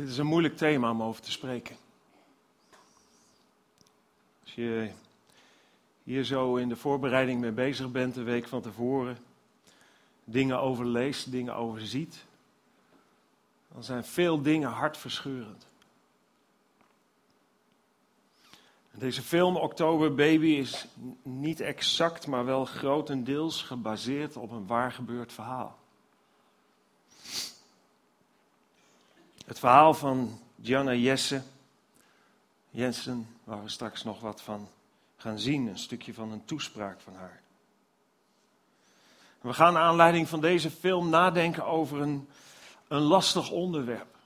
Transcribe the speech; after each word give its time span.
Dit 0.00 0.08
is 0.08 0.18
een 0.18 0.26
moeilijk 0.26 0.56
thema 0.56 0.90
om 0.90 1.02
over 1.02 1.22
te 1.22 1.30
spreken. 1.30 1.76
Als 4.42 4.54
je 4.54 4.90
hier 6.02 6.24
zo 6.24 6.56
in 6.56 6.68
de 6.68 6.76
voorbereiding 6.76 7.40
mee 7.40 7.52
bezig 7.52 7.90
bent, 7.90 8.14
de 8.14 8.22
week 8.22 8.48
van 8.48 8.62
tevoren, 8.62 9.18
dingen 10.24 10.60
overleest, 10.60 11.30
dingen 11.30 11.54
overziet, 11.54 12.24
dan 13.72 13.84
zijn 13.84 14.04
veel 14.04 14.42
dingen 14.42 14.70
hartverscheurend. 14.70 15.66
Deze 18.90 19.22
film 19.22 19.56
Oktober 19.56 20.14
Baby 20.14 20.48
is 20.48 20.86
niet 21.22 21.60
exact, 21.60 22.26
maar 22.26 22.44
wel 22.44 22.64
grotendeels 22.64 23.62
gebaseerd 23.62 24.36
op 24.36 24.50
een 24.50 24.66
waar 24.66 24.92
gebeurd 24.92 25.32
verhaal. 25.32 25.79
Het 29.50 29.58
verhaal 29.58 29.94
van 29.94 30.40
Gianna 30.62 30.94
Jesse, 30.94 31.42
Jensen, 32.70 33.36
waar 33.44 33.62
we 33.62 33.68
straks 33.68 34.04
nog 34.04 34.20
wat 34.20 34.42
van 34.42 34.68
gaan 35.16 35.38
zien, 35.38 35.66
een 35.66 35.78
stukje 35.78 36.14
van 36.14 36.32
een 36.32 36.44
toespraak 36.44 37.00
van 37.00 37.14
haar. 37.14 37.40
We 39.40 39.52
gaan 39.52 39.72
naar 39.72 39.82
aanleiding 39.82 40.28
van 40.28 40.40
deze 40.40 40.70
film 40.70 41.08
nadenken 41.08 41.64
over 41.64 42.00
een, 42.00 42.28
een 42.88 43.00
lastig 43.00 43.50
onderwerp. 43.50 44.16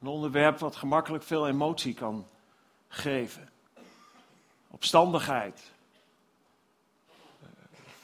Een 0.00 0.08
onderwerp 0.08 0.58
wat 0.58 0.76
gemakkelijk 0.76 1.24
veel 1.24 1.48
emotie 1.48 1.94
kan 1.94 2.26
geven. 2.88 3.50
Opstandigheid. 4.70 5.70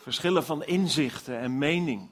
Verschillen 0.03 0.45
van 0.45 0.65
inzichten 0.65 1.39
en 1.39 1.59
mening. 1.59 2.11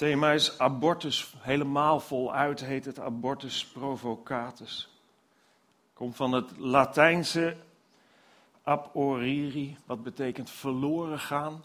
Thema 0.00 0.32
is 0.32 0.58
abortus, 0.58 1.34
helemaal 1.38 2.00
voluit 2.00 2.60
heet 2.60 2.84
het 2.84 2.98
abortus 2.98 3.66
provocatus. 3.66 4.88
Komt 5.92 6.16
van 6.16 6.32
het 6.32 6.58
Latijnse 6.58 7.56
aboriri, 8.62 9.76
wat 9.86 10.02
betekent 10.02 10.50
verloren 10.50 11.18
gaan. 11.18 11.64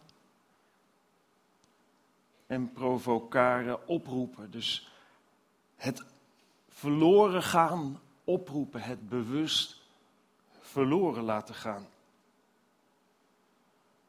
En 2.48 2.72
provocare, 2.72 3.88
oproepen. 3.88 4.52
Dus 4.52 4.90
het 5.76 6.04
verloren 6.70 7.44
gaan, 7.44 8.00
oproepen, 8.24 8.82
het 8.82 9.10
bewust 9.10 9.82
verloren 10.62 11.24
laten 11.24 11.56
gaan. 11.56 11.88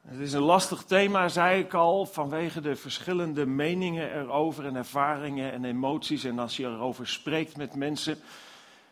Het 0.06 0.18
is 0.20 0.32
een 0.32 0.42
lastig 0.42 0.82
thema, 0.82 1.28
zei 1.28 1.62
ik 1.62 1.74
al, 1.74 2.06
vanwege 2.06 2.60
de 2.60 2.76
verschillende 2.76 3.46
meningen 3.46 4.12
erover 4.12 4.66
en 4.66 4.76
ervaringen 4.76 5.52
en 5.52 5.64
emoties. 5.64 6.24
En 6.24 6.38
als 6.38 6.56
je 6.56 6.64
erover 6.64 7.08
spreekt 7.08 7.56
met 7.56 7.74
mensen, 7.74 8.18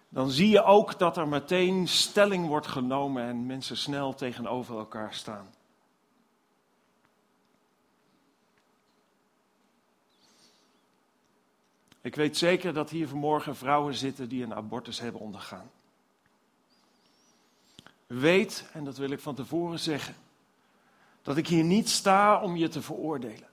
dan 0.08 0.30
zie 0.30 0.48
je 0.48 0.62
ook 0.62 0.98
dat 0.98 1.16
er 1.16 1.28
meteen 1.28 1.88
stelling 1.88 2.46
wordt 2.46 2.66
genomen 2.66 3.24
en 3.24 3.46
mensen 3.46 3.76
snel 3.76 4.14
tegenover 4.14 4.78
elkaar 4.78 5.14
staan. 5.14 5.54
Ik 12.00 12.14
weet 12.14 12.36
zeker 12.36 12.72
dat 12.72 12.90
hier 12.90 13.08
vanmorgen 13.08 13.56
vrouwen 13.56 13.94
zitten 13.94 14.28
die 14.28 14.42
een 14.42 14.54
abortus 14.54 15.00
hebben 15.00 15.20
ondergaan. 15.20 15.70
Weet, 18.06 18.68
en 18.72 18.84
dat 18.84 18.96
wil 18.96 19.10
ik 19.10 19.20
van 19.20 19.34
tevoren 19.34 19.78
zeggen, 19.78 20.14
dat 21.24 21.36
ik 21.36 21.46
hier 21.46 21.64
niet 21.64 21.88
sta 21.88 22.40
om 22.40 22.56
je 22.56 22.68
te 22.68 22.82
veroordelen. 22.82 23.48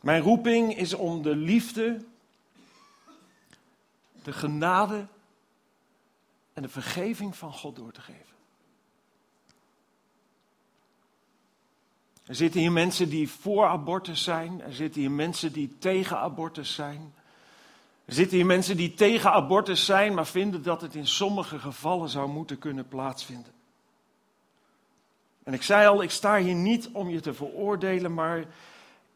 Mijn 0.00 0.22
roeping 0.22 0.76
is 0.76 0.94
om 0.94 1.22
de 1.22 1.36
liefde, 1.36 2.04
de 4.22 4.32
genade 4.32 5.06
en 6.52 6.62
de 6.62 6.68
vergeving 6.68 7.36
van 7.36 7.52
God 7.52 7.76
door 7.76 7.92
te 7.92 8.00
geven. 8.00 8.32
Er 12.26 12.34
zitten 12.34 12.60
hier 12.60 12.72
mensen 12.72 13.08
die 13.08 13.30
voor 13.30 13.66
abortus 13.66 14.22
zijn. 14.22 14.60
Er 14.60 14.74
zitten 14.74 15.00
hier 15.00 15.10
mensen 15.10 15.52
die 15.52 15.78
tegen 15.78 16.18
abortus 16.18 16.74
zijn. 16.74 17.14
Er 18.04 18.14
zitten 18.14 18.36
hier 18.36 18.46
mensen 18.46 18.76
die 18.76 18.94
tegen 18.94 19.32
abortus 19.32 19.84
zijn, 19.84 20.14
maar 20.14 20.26
vinden 20.26 20.62
dat 20.62 20.80
het 20.80 20.94
in 20.94 21.06
sommige 21.06 21.58
gevallen 21.58 22.08
zou 22.08 22.28
moeten 22.28 22.58
kunnen 22.58 22.88
plaatsvinden. 22.88 23.52
En 25.42 25.52
ik 25.52 25.62
zei 25.62 25.86
al, 25.86 26.02
ik 26.02 26.10
sta 26.10 26.38
hier 26.38 26.54
niet 26.54 26.90
om 26.92 27.08
je 27.08 27.20
te 27.20 27.34
veroordelen, 27.34 28.14
maar 28.14 28.44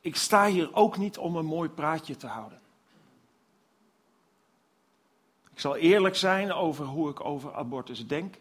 ik 0.01 0.17
sta 0.17 0.47
hier 0.47 0.75
ook 0.75 0.97
niet 0.97 1.19
om 1.19 1.37
een 1.37 1.45
mooi 1.45 1.69
praatje 1.69 2.17
te 2.17 2.27
houden. 2.27 2.61
Ik 5.53 5.61
zal 5.61 5.77
eerlijk 5.77 6.17
zijn 6.17 6.53
over 6.53 6.85
hoe 6.85 7.11
ik 7.11 7.25
over 7.25 7.55
abortus 7.55 8.07
denk. 8.07 8.37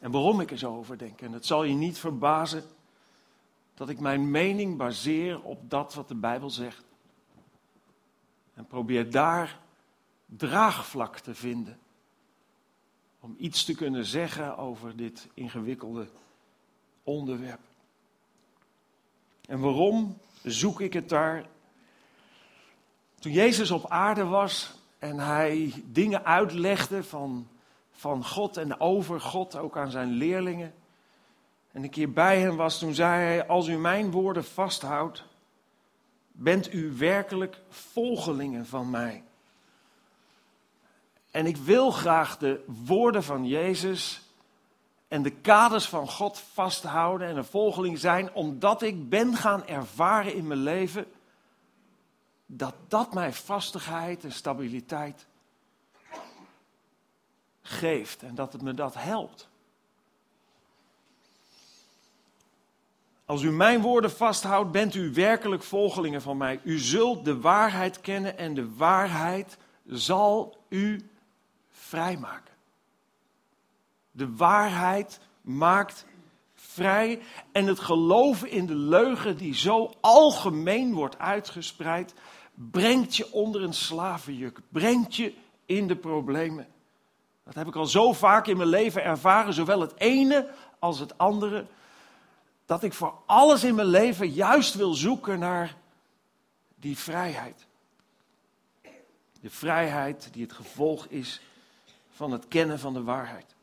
En 0.00 0.10
waarom 0.10 0.40
ik 0.40 0.50
er 0.50 0.58
zo 0.58 0.76
over 0.76 0.98
denk. 0.98 1.20
En 1.20 1.32
het 1.32 1.46
zal 1.46 1.64
je 1.64 1.74
niet 1.74 1.98
verbazen 1.98 2.64
dat 3.74 3.88
ik 3.88 4.00
mijn 4.00 4.30
mening 4.30 4.76
baseer 4.76 5.42
op 5.42 5.70
dat 5.70 5.94
wat 5.94 6.08
de 6.08 6.14
Bijbel 6.14 6.50
zegt. 6.50 6.84
En 8.54 8.66
probeer 8.66 9.10
daar 9.10 9.60
draagvlak 10.26 11.18
te 11.18 11.34
vinden. 11.34 11.78
Om 13.24 13.34
iets 13.38 13.64
te 13.64 13.74
kunnen 13.74 14.04
zeggen 14.04 14.56
over 14.56 14.96
dit 14.96 15.28
ingewikkelde 15.34 16.06
onderwerp. 17.02 17.60
En 19.48 19.60
waarom 19.60 20.18
zoek 20.42 20.80
ik 20.80 20.92
het 20.92 21.08
daar? 21.08 21.48
Toen 23.18 23.32
Jezus 23.32 23.70
op 23.70 23.90
aarde 23.90 24.24
was 24.24 24.74
en 24.98 25.18
hij 25.18 25.72
dingen 25.86 26.24
uitlegde 26.24 27.04
van 27.04 27.46
van 28.02 28.24
God 28.24 28.56
en 28.56 28.80
over 28.80 29.20
God, 29.20 29.56
ook 29.56 29.76
aan 29.76 29.90
zijn 29.90 30.10
leerlingen. 30.10 30.74
En 31.72 31.82
een 31.82 31.90
keer 31.90 32.12
bij 32.12 32.40
hem 32.40 32.56
was, 32.56 32.78
toen 32.78 32.94
zei 32.94 33.24
hij, 33.24 33.46
als 33.46 33.68
u 33.68 33.76
mijn 33.78 34.10
woorden 34.10 34.44
vasthoudt, 34.44 35.24
bent 36.32 36.74
u 36.74 36.92
werkelijk 36.96 37.60
volgelingen 37.68 38.66
van 38.66 38.90
mij. 38.90 39.22
En 41.32 41.46
ik 41.46 41.56
wil 41.56 41.90
graag 41.90 42.38
de 42.38 42.64
woorden 42.66 43.22
van 43.22 43.46
Jezus 43.46 44.22
en 45.08 45.22
de 45.22 45.30
kaders 45.30 45.88
van 45.88 46.08
God 46.08 46.38
vasthouden 46.38 47.28
en 47.28 47.36
een 47.36 47.44
volgeling 47.44 47.98
zijn, 47.98 48.34
omdat 48.34 48.82
ik 48.82 49.08
ben 49.08 49.36
gaan 49.36 49.66
ervaren 49.66 50.34
in 50.34 50.46
mijn 50.46 50.62
leven 50.62 51.06
dat 52.46 52.74
dat 52.88 53.14
mij 53.14 53.32
vastigheid 53.32 54.24
en 54.24 54.32
stabiliteit 54.32 55.26
geeft 57.62 58.22
en 58.22 58.34
dat 58.34 58.52
het 58.52 58.62
me 58.62 58.74
dat 58.74 58.94
helpt. 58.94 59.48
Als 63.24 63.42
u 63.42 63.50
mijn 63.50 63.80
woorden 63.80 64.10
vasthoudt, 64.10 64.70
bent 64.70 64.94
u 64.94 65.12
werkelijk 65.12 65.62
volgelingen 65.62 66.22
van 66.22 66.36
mij. 66.36 66.60
U 66.64 66.78
zult 66.78 67.24
de 67.24 67.40
waarheid 67.40 68.00
kennen 68.00 68.38
en 68.38 68.54
de 68.54 68.74
waarheid 68.74 69.58
zal 69.86 70.56
u 70.68 71.10
vrijmaken. 71.92 72.54
De 74.10 74.36
waarheid 74.36 75.20
maakt 75.40 76.06
vrij 76.54 77.22
en 77.52 77.66
het 77.66 77.80
geloven 77.80 78.50
in 78.50 78.66
de 78.66 78.74
leugen 78.74 79.36
die 79.36 79.54
zo 79.54 79.92
algemeen 80.00 80.94
wordt 80.94 81.18
uitgespreid, 81.18 82.14
brengt 82.54 83.16
je 83.16 83.32
onder 83.32 83.62
een 83.62 83.72
slavenjuk, 83.72 84.60
brengt 84.68 85.16
je 85.16 85.34
in 85.66 85.86
de 85.86 85.96
problemen. 85.96 86.66
Dat 87.44 87.54
heb 87.54 87.66
ik 87.66 87.76
al 87.76 87.86
zo 87.86 88.12
vaak 88.12 88.46
in 88.46 88.56
mijn 88.56 88.68
leven 88.68 89.04
ervaren, 89.04 89.54
zowel 89.54 89.80
het 89.80 89.94
ene 89.96 90.48
als 90.78 90.98
het 90.98 91.18
andere. 91.18 91.66
Dat 92.66 92.82
ik 92.82 92.92
voor 92.92 93.14
alles 93.26 93.64
in 93.64 93.74
mijn 93.74 93.86
leven 93.86 94.30
juist 94.30 94.74
wil 94.74 94.94
zoeken 94.94 95.38
naar 95.38 95.76
die 96.74 96.98
vrijheid. 96.98 97.66
De 99.40 99.50
vrijheid 99.50 100.28
die 100.32 100.42
het 100.42 100.52
gevolg 100.52 101.06
is 101.06 101.40
van 102.12 102.32
het 102.32 102.48
kennen 102.48 102.78
van 102.78 102.92
de 102.92 103.02
waarheid. 103.02 103.54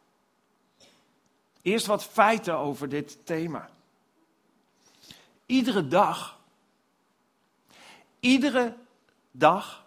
Eerst 1.62 1.86
wat 1.86 2.04
feiten 2.04 2.58
over 2.58 2.90
dit 2.90 3.26
thema. 3.26 3.70
Iedere 5.46 5.88
dag, 5.88 6.40
iedere 8.20 8.76
dag 9.32 9.86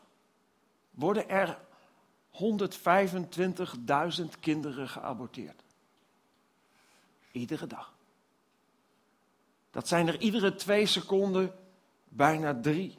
worden 0.91 1.29
er 1.29 1.59
125.000 2.33 2.41
kinderen 4.41 4.89
geaborteerd. 4.89 5.63
Iedere 7.33 7.67
dag. 7.67 7.93
Dat 9.71 9.89
zijn 9.89 10.09
er 10.09 10.21
iedere 10.21 10.55
twee 10.55 10.87
seconden 10.87 11.55
bijna 12.09 12.61
drie. 12.61 12.99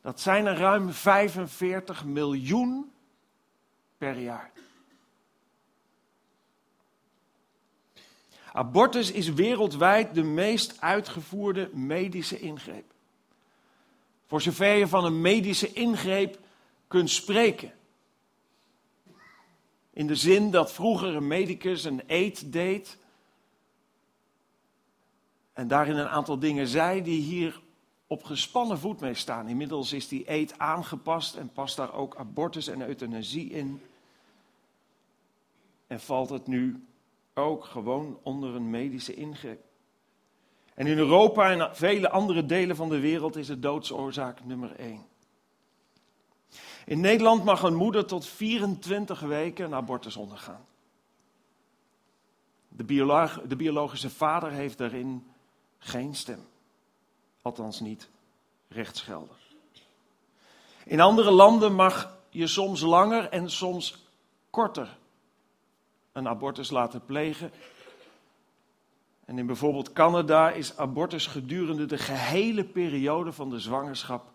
Dat 0.00 0.20
zijn 0.20 0.46
er 0.46 0.56
ruim 0.56 0.92
45 0.92 2.04
miljoen 2.04 2.92
per 3.98 4.18
jaar. 4.18 4.50
Abortus 8.52 9.10
is 9.10 9.32
wereldwijd 9.32 10.14
de 10.14 10.22
meest 10.22 10.80
uitgevoerde 10.80 11.70
medische 11.72 12.38
ingreep. 12.40 12.92
Voor 14.26 14.40
zover 14.40 14.74
je 14.74 14.86
van 14.86 15.04
een 15.04 15.20
medische 15.20 15.72
ingreep 15.72 16.38
kunt 16.88 17.10
spreken. 17.10 17.72
In 19.90 20.06
de 20.06 20.14
zin 20.14 20.50
dat 20.50 20.72
vroeger 20.72 21.16
een 21.16 21.26
medicus 21.26 21.84
een 21.84 22.02
eet 22.06 22.52
deed. 22.52 22.98
En 25.52 25.68
daarin 25.68 25.96
een 25.96 26.08
aantal 26.08 26.38
dingen 26.38 26.66
zei 26.66 27.02
die 27.02 27.20
hier 27.20 27.60
op 28.06 28.24
gespannen 28.24 28.78
voet 28.78 29.00
mee 29.00 29.14
staan. 29.14 29.48
Inmiddels 29.48 29.92
is 29.92 30.08
die 30.08 30.30
eet 30.30 30.58
aangepast 30.58 31.36
en 31.36 31.52
past 31.52 31.76
daar 31.76 31.94
ook 31.94 32.16
abortus 32.16 32.68
en 32.68 32.86
euthanasie 32.86 33.50
in. 33.50 33.80
En 35.88 36.00
valt 36.00 36.30
het 36.30 36.46
nu 36.46 36.86
ook 37.34 37.64
gewoon 37.64 38.18
onder 38.22 38.54
een 38.54 38.70
medische 38.70 39.14
ingreep. 39.14 39.64
En 40.74 40.86
in 40.86 40.98
Europa 40.98 41.50
en 41.50 41.76
vele 41.76 42.10
andere 42.10 42.46
delen 42.46 42.76
van 42.76 42.88
de 42.88 43.00
wereld 43.00 43.36
is 43.36 43.48
het 43.48 43.62
doodsoorzaak 43.62 44.44
nummer 44.44 44.76
één. 44.76 45.06
In 46.86 47.00
Nederland 47.00 47.44
mag 47.44 47.62
een 47.62 47.74
moeder 47.74 48.06
tot 48.06 48.26
24 48.26 49.20
weken 49.20 49.64
een 49.64 49.74
abortus 49.74 50.16
ondergaan. 50.16 50.66
De, 52.68 52.84
de 53.48 53.56
biologische 53.56 54.10
vader 54.10 54.50
heeft 54.50 54.78
daarin 54.78 55.26
geen 55.78 56.14
stem. 56.14 56.46
Althans 57.42 57.80
niet 57.80 58.08
rechtsgeldig. 58.68 59.38
In 60.84 61.00
andere 61.00 61.30
landen 61.30 61.74
mag 61.74 62.18
je 62.30 62.46
soms 62.46 62.80
langer 62.80 63.28
en 63.28 63.50
soms 63.50 64.06
korter 64.50 64.98
een 66.18 66.28
abortus 66.28 66.70
laten 66.70 67.04
plegen. 67.04 67.52
En 69.24 69.38
in 69.38 69.46
bijvoorbeeld 69.46 69.92
Canada 69.92 70.50
is 70.50 70.76
abortus 70.76 71.26
gedurende 71.26 71.86
de 71.86 71.98
gehele 71.98 72.64
periode 72.64 73.32
van 73.32 73.50
de 73.50 73.60
zwangerschap 73.60 74.30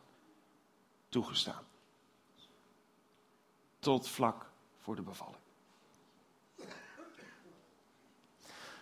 toegestaan. 1.10 1.64
Tot 3.80 4.08
vlak 4.08 4.46
voor 4.80 4.96
de 4.96 5.02
bevalling. 5.02 5.38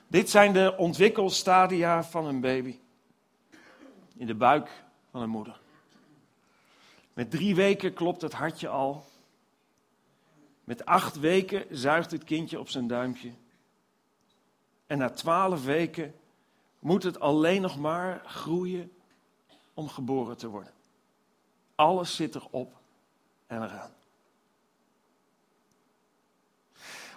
Dit 0.07 0.29
zijn 0.29 0.53
de 0.53 0.77
ontwikkelstadia 0.77 2.03
van 2.03 2.25
een 2.25 2.41
baby. 2.41 2.79
In 4.15 4.27
de 4.27 4.35
buik 4.35 4.83
van 5.11 5.21
een 5.21 5.29
moeder. 5.29 5.59
Met 7.13 7.31
drie 7.31 7.55
weken 7.55 7.93
klopt 7.93 8.21
het 8.21 8.33
hartje 8.33 8.67
al. 8.67 9.05
Met 10.71 10.85
acht 10.85 11.19
weken 11.19 11.65
zuigt 11.69 12.11
het 12.11 12.23
kindje 12.23 12.59
op 12.59 12.69
zijn 12.69 12.87
duimpje. 12.87 13.31
En 14.87 14.97
na 14.97 15.09
twaalf 15.09 15.63
weken 15.63 16.15
moet 16.79 17.03
het 17.03 17.19
alleen 17.19 17.61
nog 17.61 17.77
maar 17.77 18.21
groeien 18.25 18.91
om 19.73 19.89
geboren 19.89 20.37
te 20.37 20.47
worden. 20.47 20.73
Alles 21.75 22.15
zit 22.15 22.35
erop 22.35 22.77
en 23.47 23.63
eraan. 23.63 23.91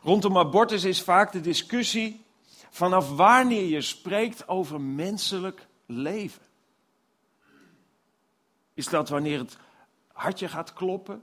Rondom 0.02 0.38
abortus 0.38 0.84
is 0.84 1.02
vaak 1.02 1.32
de 1.32 1.40
discussie 1.40 2.24
vanaf 2.70 3.16
wanneer 3.16 3.66
je 3.66 3.80
spreekt 3.80 4.48
over 4.48 4.80
menselijk 4.80 5.66
leven. 5.86 6.42
Is 8.72 8.86
dat 8.86 9.08
wanneer 9.08 9.38
het 9.38 9.56
hartje 10.12 10.48
gaat 10.48 10.72
kloppen? 10.72 11.22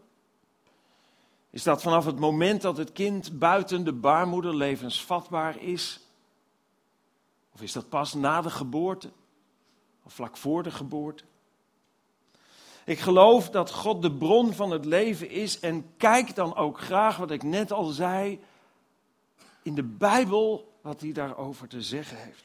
Is 1.52 1.64
dat 1.64 1.82
vanaf 1.82 2.06
het 2.06 2.20
moment 2.20 2.62
dat 2.62 2.78
het 2.78 2.92
kind 2.92 3.40
buiten 3.40 3.84
de 3.84 3.94
baarmoeder 3.94 4.56
levensvatbaar 4.56 5.62
is? 5.62 6.00
Of 7.54 7.62
is 7.62 7.72
dat 7.72 7.90
pas 7.90 8.14
na 8.14 8.42
de 8.42 8.50
geboorte? 8.50 9.10
Of 10.04 10.14
vlak 10.14 10.38
voor 10.38 10.64
de 10.64 10.72
geboorte? 10.72 11.24
Ik 12.86 13.00
geloof 13.00 13.50
dat 13.50 13.72
God 13.72 14.02
de 14.02 14.12
bron 14.12 14.54
van 14.54 14.72
het 14.72 14.86
leven 14.86 15.30
is 15.30 15.60
en 15.60 15.94
kijk 15.98 16.36
dan 16.36 16.56
ook 16.56 16.80
graag 16.80 17.18
wat 17.18 17.32
ik 17.32 17.44
net 17.44 17.72
al 17.72 17.86
zei 17.86 18.40
in 19.62 19.76
de 19.76 19.84
Bijbel 19.84 20.74
wat 20.82 21.02
hij 21.02 21.12
daarover 21.12 21.68
te 21.68 21.82
zeggen 21.82 22.18
heeft. 22.18 22.44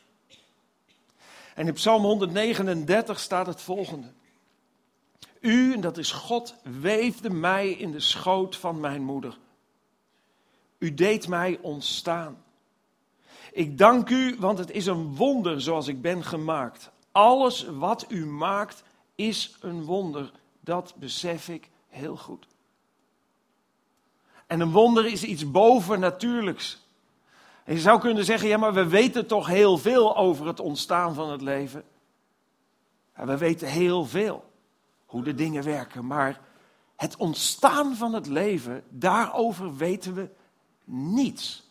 En 1.55 1.67
in 1.67 1.73
Psalm 1.73 2.03
139 2.03 3.21
staat 3.21 3.47
het 3.47 3.61
volgende. 3.61 4.13
U, 5.47 5.73
en 5.73 5.81
dat 5.81 5.99
is 5.99 6.13
God, 6.13 6.55
weefde 6.81 7.31
mij 7.31 7.71
in 7.71 7.91
de 7.91 8.01
schoot 8.01 8.57
van 8.57 8.81
mijn 8.81 9.03
moeder. 9.03 9.39
U 10.79 10.95
deed 10.95 11.29
mij 11.29 11.59
ontstaan. 11.63 12.45
Ik 13.53 13.79
dank 13.79 14.11
u, 14.11 14.37
want 14.39 14.59
het 14.59 14.71
is 14.71 14.87
een 14.87 15.17
wonder 15.17 15.61
zoals 15.61 15.89
ik 15.89 16.03
ben 16.03 16.25
gemaakt. 16.25 16.91
Alles 17.13 17.67
wat 17.67 18.05
u 18.09 18.27
maakt 18.27 18.83
is 19.15 19.57
een 19.61 19.85
wonder. 19.85 20.33
Dat 20.61 20.95
besef 20.97 21.49
ik 21.49 21.71
heel 21.89 22.17
goed. 22.17 22.47
En 24.47 24.61
een 24.61 24.73
wonder 24.73 25.07
is 25.07 25.25
iets 25.25 25.51
bovennatuurlijks. 25.51 26.85
En 27.65 27.75
je 27.75 27.81
zou 27.81 28.01
kunnen 28.01 28.25
zeggen, 28.25 28.49
ja, 28.49 28.57
maar 28.57 28.75
we 28.75 28.87
weten 28.87 29.27
toch 29.27 29.47
heel 29.47 29.79
veel 29.79 30.17
over 30.17 30.47
het 30.47 30.61
ontstaan 30.61 31.15
van 31.15 31.31
het 31.31 31.41
leven. 31.41 31.85
Ja, 33.17 33.27
we 33.27 33.37
weten 33.37 33.69
heel 33.69 34.05
veel 34.05 34.55
hoe 35.07 35.23
de 35.23 35.35
dingen 35.35 35.65
werken, 35.65 36.07
maar 36.07 36.41
het 36.97 37.17
ontstaan 37.17 37.95
van 37.95 38.13
het 38.13 38.27
leven, 38.27 38.85
daarover 38.89 39.77
weten 39.77 40.15
we 40.15 40.29
niets. 40.85 41.71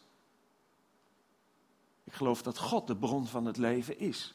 Ik 2.03 2.13
geloof 2.13 2.41
dat 2.41 2.57
God 2.57 2.87
de 2.87 2.95
bron 2.95 3.27
van 3.27 3.45
het 3.45 3.57
leven 3.57 3.99
is. 3.99 4.33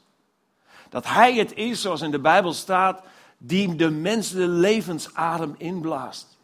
Dat 0.89 1.07
Hij 1.07 1.35
het 1.35 1.55
is, 1.55 1.81
zoals 1.81 2.01
in 2.01 2.11
de 2.11 2.21
Bijbel 2.21 2.53
staat, 2.53 3.03
die 3.39 3.75
de 3.75 3.91
mens 3.91 4.31
de 4.31 4.49
levensadem 4.49 5.55
inblaast. 5.59 6.39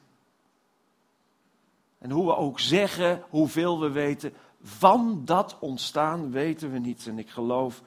En 1.99 2.11
hoe 2.11 2.27
we 2.27 2.37
ook 2.37 2.61
zeggen, 2.61 3.25
hoeveel 3.29 3.81
we 3.81 3.91
weten, 3.91 4.35
van 4.63 5.25
dat 5.25 5.57
ontstaan 5.61 6.31
weten 6.31 6.73
we 6.73 6.79
niets. 6.79 7.07
En 7.07 7.19
ik 7.19 7.31
geloof 7.31 7.83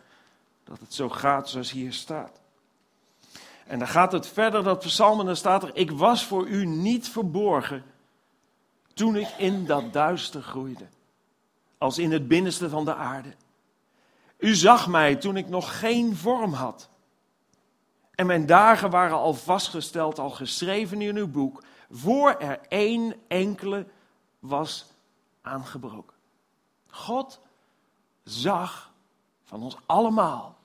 dat 0.63 0.79
het 0.79 0.93
zo 0.93 1.09
gaat 1.09 1.49
zoals 1.49 1.71
hier 1.71 1.93
staat. 1.93 2.38
En 3.69 3.79
dan 3.79 3.87
gaat 3.87 4.11
het 4.11 4.27
verder, 4.27 4.63
dat 4.63 4.79
psalm, 4.79 5.19
en 5.19 5.25
dan 5.25 5.35
staat 5.35 5.63
er, 5.63 5.75
ik 5.75 5.91
was 5.91 6.25
voor 6.25 6.47
u 6.47 6.65
niet 6.65 7.09
verborgen 7.09 7.83
toen 8.93 9.15
ik 9.15 9.27
in 9.37 9.65
dat 9.65 9.93
duister 9.93 10.41
groeide, 10.41 10.87
als 11.77 11.97
in 11.97 12.11
het 12.11 12.27
binnenste 12.27 12.69
van 12.69 12.85
de 12.85 12.95
aarde. 12.95 13.33
U 14.37 14.55
zag 14.55 14.87
mij 14.87 15.15
toen 15.15 15.37
ik 15.37 15.49
nog 15.49 15.79
geen 15.79 16.15
vorm 16.15 16.53
had. 16.53 16.89
En 18.15 18.25
mijn 18.25 18.45
dagen 18.45 18.89
waren 18.89 19.17
al 19.17 19.33
vastgesteld, 19.33 20.19
al 20.19 20.29
geschreven 20.29 21.01
in 21.01 21.15
uw 21.15 21.27
boek, 21.27 21.63
voor 21.89 22.29
er 22.29 22.59
één 22.67 23.15
enkele 23.27 23.87
was 24.39 24.85
aangebroken. 25.41 26.15
God 26.87 27.39
zag 28.23 28.91
van 29.43 29.63
ons 29.63 29.77
allemaal 29.85 30.58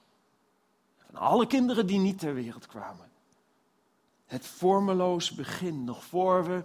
alle 1.17 1.47
kinderen 1.47 1.87
die 1.87 1.99
niet 1.99 2.19
ter 2.19 2.35
wereld 2.35 2.67
kwamen. 2.67 3.11
Het 4.27 4.47
vormeloos 4.47 5.31
begin, 5.31 5.85
nog 5.85 6.05
voor 6.05 6.45
we 6.45 6.63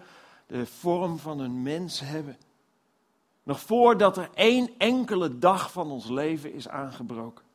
de 0.48 0.66
vorm 0.66 1.20
van 1.20 1.40
een 1.40 1.62
mens 1.62 2.00
hebben. 2.00 2.38
Nog 3.44 3.60
voordat 3.60 4.18
er 4.18 4.30
één 4.34 4.70
enkele 4.78 5.40
dag 5.40 5.72
van 5.72 5.92
ons 5.92 6.08
leven 6.08 6.54
is 6.54 6.68
aangebroken. 6.68 7.46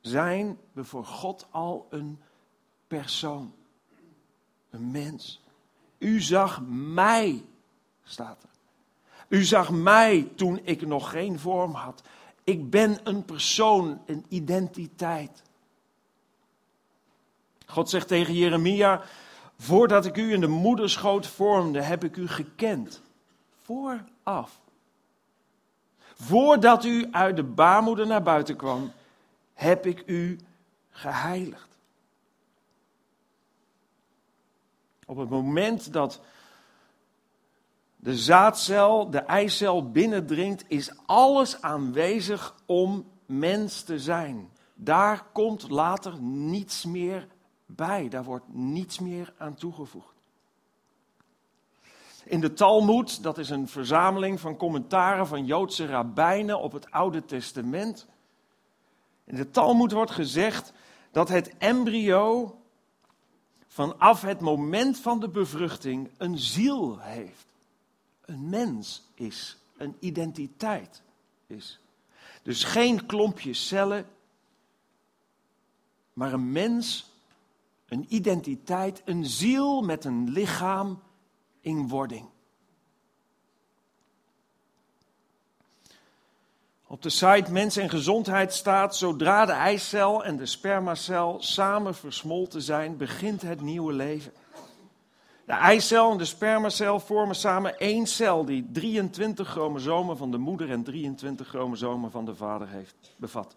Zijn 0.00 0.58
we 0.72 0.84
voor 0.84 1.04
God 1.04 1.46
al 1.50 1.86
een 1.90 2.20
persoon. 2.86 3.52
Een 4.70 4.90
mens. 4.90 5.42
U 5.98 6.20
zag 6.20 6.62
mij, 6.68 7.44
staat 8.02 8.42
er. 8.42 8.48
U 9.28 9.44
zag 9.44 9.70
mij 9.70 10.32
toen 10.34 10.60
ik 10.62 10.86
nog 10.86 11.10
geen 11.10 11.38
vorm 11.38 11.72
had. 11.72 12.02
Ik 12.44 12.70
ben 12.70 12.98
een 13.04 13.24
persoon, 13.24 14.02
een 14.06 14.24
identiteit. 14.28 15.42
God 17.72 17.90
zegt 17.90 18.08
tegen 18.08 18.34
Jeremia, 18.34 19.02
voordat 19.58 20.04
ik 20.04 20.16
u 20.16 20.32
in 20.32 20.40
de 20.40 20.48
moederschoot 20.48 21.26
vormde, 21.26 21.82
heb 21.82 22.04
ik 22.04 22.16
u 22.16 22.28
gekend. 22.28 23.02
Vooraf. 23.62 24.60
Voordat 26.14 26.84
u 26.84 27.08
uit 27.10 27.36
de 27.36 27.42
baarmoeder 27.42 28.06
naar 28.06 28.22
buiten 28.22 28.56
kwam, 28.56 28.92
heb 29.54 29.86
ik 29.86 30.02
u 30.06 30.38
geheiligd. 30.90 31.68
Op 35.06 35.16
het 35.16 35.28
moment 35.28 35.92
dat 35.92 36.20
de 37.96 38.16
zaadcel, 38.16 39.10
de 39.10 39.18
eicel 39.18 39.90
binnendringt, 39.90 40.64
is 40.68 40.92
alles 41.06 41.62
aanwezig 41.62 42.54
om 42.66 43.10
mens 43.26 43.82
te 43.82 43.98
zijn. 43.98 44.50
Daar 44.74 45.24
komt 45.32 45.70
later 45.70 46.20
niets 46.20 46.84
meer 46.84 47.28
bij. 47.74 48.08
Daar 48.08 48.24
wordt 48.24 48.48
niets 48.48 48.98
meer 48.98 49.32
aan 49.38 49.54
toegevoegd. 49.54 50.12
In 52.24 52.40
de 52.40 52.52
Talmud, 52.52 53.22
dat 53.22 53.38
is 53.38 53.50
een 53.50 53.68
verzameling 53.68 54.40
van 54.40 54.56
commentaren 54.56 55.26
van 55.26 55.46
Joodse 55.46 55.86
rabbijnen 55.86 56.60
op 56.60 56.72
het 56.72 56.90
Oude 56.90 57.24
Testament, 57.24 58.06
In 59.24 59.36
de 59.36 59.50
Talmud 59.50 59.92
wordt 59.92 60.10
gezegd 60.10 60.72
dat 61.10 61.28
het 61.28 61.56
embryo 61.58 62.56
vanaf 63.66 64.22
het 64.22 64.40
moment 64.40 64.98
van 64.98 65.20
de 65.20 65.28
bevruchting 65.28 66.10
een 66.16 66.38
ziel 66.38 66.98
heeft. 66.98 67.46
Een 68.24 68.48
mens 68.48 69.02
is, 69.14 69.56
een 69.76 69.96
identiteit 70.00 71.02
is. 71.46 71.80
Dus 72.42 72.64
geen 72.64 73.06
klompje 73.06 73.54
cellen, 73.54 74.06
maar 76.12 76.32
een 76.32 76.52
mens, 76.52 77.11
een 77.92 78.06
identiteit, 78.08 79.02
een 79.04 79.24
ziel 79.26 79.82
met 79.82 80.04
een 80.04 80.30
lichaam 80.30 81.02
in 81.60 81.88
wording. 81.88 82.28
Op 86.86 87.02
de 87.02 87.10
site 87.10 87.52
Mens 87.52 87.76
en 87.76 87.90
Gezondheid 87.90 88.52
staat: 88.52 88.96
zodra 88.96 89.44
de 89.44 89.52
eicel 89.52 90.24
en 90.24 90.36
de 90.36 90.46
spermacel 90.46 91.36
samen 91.40 91.94
versmolten 91.94 92.62
zijn, 92.62 92.96
begint 92.96 93.42
het 93.42 93.60
nieuwe 93.60 93.92
leven. 93.92 94.32
De 95.44 95.52
eicel 95.52 96.10
en 96.10 96.18
de 96.18 96.24
spermacel 96.24 97.00
vormen 97.00 97.36
samen 97.36 97.78
één 97.78 98.06
cel 98.06 98.44
die 98.44 98.70
23 98.72 99.48
chromosomen 99.48 100.16
van 100.16 100.30
de 100.30 100.38
moeder 100.38 100.70
en 100.70 100.82
23 100.82 101.48
chromosomen 101.48 102.10
van 102.10 102.24
de 102.24 102.34
vader 102.34 102.68
heeft 102.68 103.14
bevat. 103.16 103.56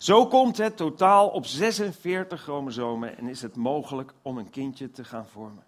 Zo 0.00 0.26
komt 0.26 0.56
het 0.56 0.76
totaal 0.76 1.28
op 1.28 1.46
46 1.46 2.42
chromosomen 2.42 3.18
en 3.18 3.28
is 3.28 3.42
het 3.42 3.56
mogelijk 3.56 4.12
om 4.22 4.38
een 4.38 4.50
kindje 4.50 4.90
te 4.90 5.04
gaan 5.04 5.26
vormen. 5.26 5.64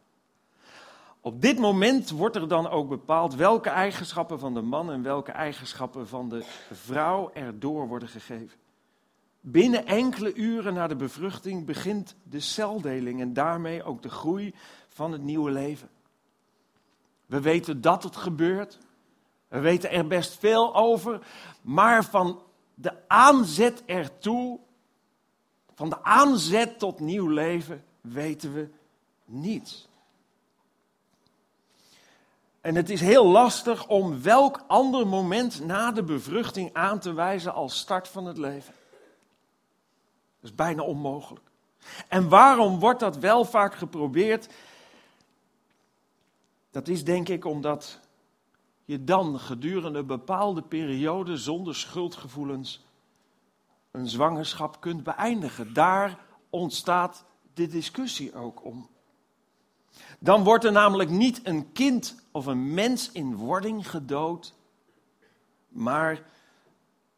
Op 1.21 1.41
dit 1.41 1.59
moment 1.59 2.11
wordt 2.11 2.37
er 2.37 2.49
dan 2.49 2.69
ook 2.69 2.89
bepaald 2.89 3.35
welke 3.35 3.69
eigenschappen 3.69 4.39
van 4.39 4.55
de 4.55 4.61
man 4.61 4.93
en 4.93 5.03
welke 5.03 5.33
eigenschappen 5.33 6.09
van 6.09 6.29
de 6.29 6.45
vrouw 6.71 7.31
erdoor 7.35 7.89
worden 7.89 8.09
gegeven. 8.09 8.59
Binnen 9.41 9.87
enkele 9.87 10.35
uren 10.35 10.75
na 10.75 10.87
de 10.87 10.97
bevruchting 10.97 11.67
begint 11.67 12.15
de 12.23 12.41
celdeling 12.41 13.21
en 13.21 13.33
daarmee 13.33 13.85
ook 13.85 14.03
de 14.03 14.11
groei 14.11 14.55
van 14.89 15.12
het 15.12 15.23
nieuwe 15.23 15.51
leven. 15.51 15.89
We 17.27 17.41
weten 17.41 17.81
dat 17.81 18.03
het 18.03 18.17
gebeurt. 18.17 18.79
We 19.49 19.61
weten 19.61 19.91
er 19.91 20.07
best 20.07 20.39
veel 20.39 20.75
over. 20.75 21.27
Maar 21.62 22.05
van 22.05 22.43
de 22.83 23.09
aanzet 23.09 23.85
ertoe, 23.85 24.59
van 25.75 25.89
de 25.89 26.05
aanzet 26.05 26.79
tot 26.79 27.01
nieuw 27.01 27.29
leven, 27.29 27.85
weten 28.01 28.55
we 28.55 28.69
niets. 29.25 29.89
En 32.61 32.75
het 32.75 32.91
is 32.91 33.01
heel 33.01 33.27
lastig 33.27 33.89
om 33.89 34.23
welk 34.23 34.65
ander 34.67 35.07
moment 35.07 35.65
na 35.65 35.93
de 35.93 36.03
bevruchting 36.03 36.73
aan 36.73 36.99
te 36.99 37.12
wijzen 37.12 37.55
als 37.55 37.79
start 37.79 38.09
van 38.09 38.27
het 38.27 38.39
leven. 38.39 38.75
Dat 40.41 40.51
is 40.51 40.55
bijna 40.55 40.83
onmogelijk. 40.83 41.45
En 42.09 42.29
waarom 42.29 42.79
wordt 42.79 43.01
dat 43.01 43.17
wel 43.17 43.45
vaak 43.45 43.75
geprobeerd? 43.75 44.49
Dat 46.71 46.89
is 46.89 47.05
denk 47.05 47.29
ik 47.29 47.45
omdat 47.45 48.01
je 48.85 49.05
dan 49.05 49.39
gedurende 49.39 49.99
een 49.99 50.07
bepaalde 50.07 50.62
periode 50.62 51.37
zonder 51.37 51.75
schuldgevoelens 51.75 52.85
een 53.91 54.09
zwangerschap 54.09 54.81
kunt 54.81 55.03
beëindigen. 55.03 55.73
Daar 55.73 56.19
ontstaat 56.51 57.25
de 57.55 57.67
discussie 57.67 58.35
ook 58.35 58.65
om. 58.65 58.91
Dan 60.19 60.45
wordt 60.45 60.65
er 60.65 60.73
namelijk 60.73 61.11
niet 61.11 61.41
een 61.47 61.73
kind 61.73 62.25
of 62.31 62.47
een 62.47 62.75
mens 62.75 63.12
in 63.12 63.37
wording 63.37 63.91
gedood, 63.91 64.55
maar 65.69 66.23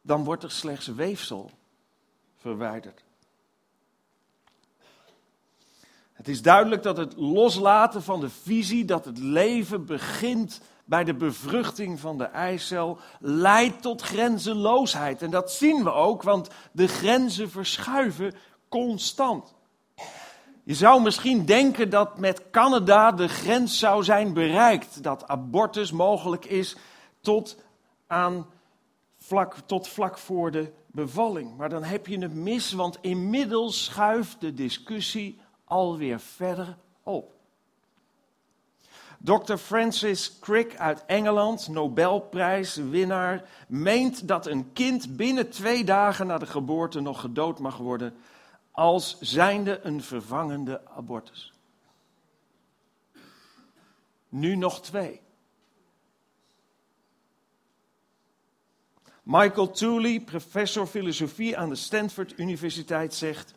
dan 0.02 0.24
wordt 0.24 0.42
er 0.42 0.50
slechts 0.50 0.86
weefsel 0.86 1.50
verwijderd. 2.36 3.04
Het 6.12 6.28
is 6.28 6.42
duidelijk 6.42 6.82
dat 6.82 6.96
het 6.96 7.16
loslaten 7.16 8.02
van 8.02 8.20
de 8.20 8.30
visie 8.30 8.84
dat 8.84 9.04
het 9.04 9.18
leven 9.18 9.86
begint 9.86 10.60
bij 10.84 11.04
de 11.04 11.14
bevruchting 11.14 12.00
van 12.00 12.18
de 12.18 12.24
eicel 12.24 12.98
leidt 13.20 13.82
tot 13.82 14.02
grenzeloosheid. 14.02 15.22
En 15.22 15.30
dat 15.30 15.52
zien 15.52 15.84
we 15.84 15.92
ook, 15.92 16.22
want 16.22 16.48
de 16.72 16.88
grenzen 16.88 17.50
verschuiven 17.50 18.34
constant. 18.68 19.54
Je 20.64 20.74
zou 20.74 21.02
misschien 21.02 21.44
denken 21.44 21.90
dat 21.90 22.18
met 22.18 22.50
Canada 22.50 23.12
de 23.12 23.28
grens 23.28 23.78
zou 23.78 24.04
zijn 24.04 24.32
bereikt, 24.32 25.02
dat 25.02 25.28
abortus 25.28 25.92
mogelijk 25.92 26.44
is 26.44 26.76
tot, 27.20 27.56
aan 28.06 28.46
vlak, 29.16 29.56
tot 29.66 29.88
vlak 29.88 30.18
voor 30.18 30.50
de 30.50 30.72
bevalling. 30.86 31.56
Maar 31.56 31.68
dan 31.68 31.82
heb 31.82 32.06
je 32.06 32.18
het 32.18 32.34
mis, 32.34 32.72
want 32.72 32.98
inmiddels 33.00 33.84
schuift 33.84 34.40
de 34.40 34.54
discussie 34.54 35.40
alweer 35.64 36.20
verder 36.20 36.76
op. 37.02 37.33
Dr. 39.24 39.56
Francis 39.56 40.38
Crick 40.40 40.76
uit 40.76 41.04
Engeland, 41.06 41.68
Nobelprijswinnaar, 41.68 43.48
meent 43.68 44.28
dat 44.28 44.46
een 44.46 44.72
kind 44.72 45.16
binnen 45.16 45.50
twee 45.50 45.84
dagen 45.84 46.26
na 46.26 46.38
de 46.38 46.46
geboorte 46.46 47.00
nog 47.00 47.20
gedood 47.20 47.58
mag 47.58 47.76
worden 47.76 48.14
als 48.70 49.16
zijnde 49.20 49.80
een 49.82 50.02
vervangende 50.02 50.80
abortus. 50.88 51.52
Nu 54.28 54.56
nog 54.56 54.80
twee. 54.80 55.20
Michael 59.22 59.70
Tooley, 59.70 60.20
professor 60.20 60.86
filosofie 60.86 61.56
aan 61.56 61.68
de 61.68 61.74
Stanford 61.74 62.38
Universiteit, 62.38 63.14
zegt: 63.14 63.54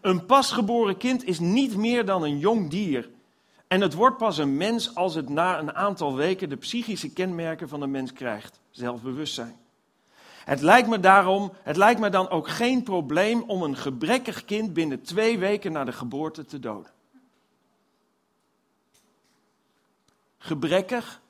Een 0.00 0.26
pasgeboren 0.26 0.96
kind 0.96 1.24
is 1.24 1.38
niet 1.38 1.76
meer 1.76 2.04
dan 2.04 2.22
een 2.22 2.38
jong 2.38 2.70
dier. 2.70 3.10
En 3.70 3.80
het 3.80 3.94
wordt 3.94 4.16
pas 4.16 4.38
een 4.38 4.56
mens 4.56 4.94
als 4.94 5.14
het 5.14 5.28
na 5.28 5.58
een 5.58 5.74
aantal 5.74 6.14
weken 6.14 6.48
de 6.48 6.56
psychische 6.56 7.12
kenmerken 7.12 7.68
van 7.68 7.82
een 7.82 7.90
mens 7.90 8.12
krijgt: 8.12 8.60
zelfbewustzijn. 8.70 9.56
Het 10.44 10.60
lijkt 10.60 10.88
me 10.88 11.00
daarom, 11.00 11.52
het 11.62 11.76
lijkt 11.76 12.00
me 12.00 12.08
dan 12.08 12.28
ook 12.28 12.48
geen 12.48 12.82
probleem 12.82 13.42
om 13.42 13.62
een 13.62 13.76
gebrekkig 13.76 14.44
kind 14.44 14.72
binnen 14.72 15.02
twee 15.02 15.38
weken 15.38 15.72
na 15.72 15.84
de 15.84 15.92
geboorte 15.92 16.44
te 16.44 16.58
doden. 16.58 16.90
Gebrekkig? 20.38 21.20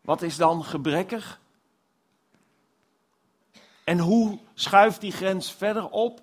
Wat 0.00 0.22
is 0.22 0.36
dan 0.36 0.64
gebrekkig? 0.64 1.40
En 3.84 3.98
hoe 3.98 4.38
schuift 4.54 5.00
die 5.00 5.12
grens 5.12 5.52
verder 5.52 5.88
op? 5.88 6.20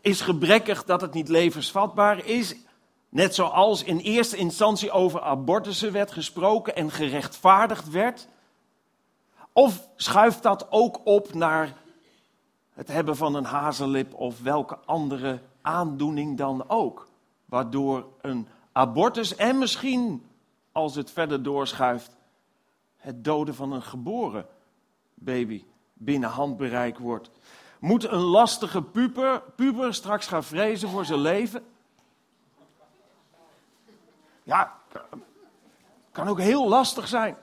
Is 0.00 0.20
gebrekkig 0.20 0.84
dat 0.84 1.00
het 1.00 1.12
niet 1.12 1.28
levensvatbaar 1.28 2.24
is? 2.24 2.56
Net 3.08 3.34
zoals 3.34 3.82
in 3.82 3.98
eerste 3.98 4.36
instantie 4.36 4.90
over 4.90 5.20
abortussen 5.20 5.92
werd 5.92 6.12
gesproken 6.12 6.76
en 6.76 6.90
gerechtvaardigd 6.90 7.90
werd. 7.90 8.28
Of 9.52 9.88
schuift 9.96 10.42
dat 10.42 10.66
ook 10.70 11.00
op 11.04 11.34
naar 11.34 11.76
het 12.72 12.88
hebben 12.88 13.16
van 13.16 13.34
een 13.34 13.44
hazellip 13.44 14.14
of 14.14 14.40
welke 14.40 14.78
andere 14.84 15.40
aandoening 15.62 16.36
dan 16.36 16.68
ook? 16.68 17.08
Waardoor 17.44 18.06
een 18.20 18.48
abortus 18.72 19.34
en 19.36 19.58
misschien, 19.58 20.26
als 20.72 20.94
het 20.94 21.10
verder 21.10 21.42
doorschuift, 21.42 22.16
het 22.96 23.24
doden 23.24 23.54
van 23.54 23.72
een 23.72 23.82
geboren 23.82 24.46
baby 25.14 25.64
binnen 25.92 26.28
handbereik 26.28 26.98
wordt. 26.98 27.30
Moet 27.78 28.04
een 28.04 28.20
lastige 28.20 28.82
puber, 28.82 29.42
puber 29.56 29.94
straks 29.94 30.26
gaan 30.26 30.44
vrezen 30.44 30.88
voor 30.88 31.04
zijn 31.04 31.20
leven? 31.20 31.62
Ja, 34.48 34.80
kan 36.12 36.28
ook 36.28 36.40
heel 36.40 36.68
lastig 36.68 37.08
zijn. 37.08 37.36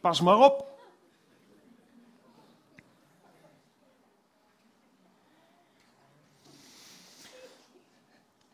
Pas 0.00 0.20
maar 0.20 0.38
op. 0.38 0.78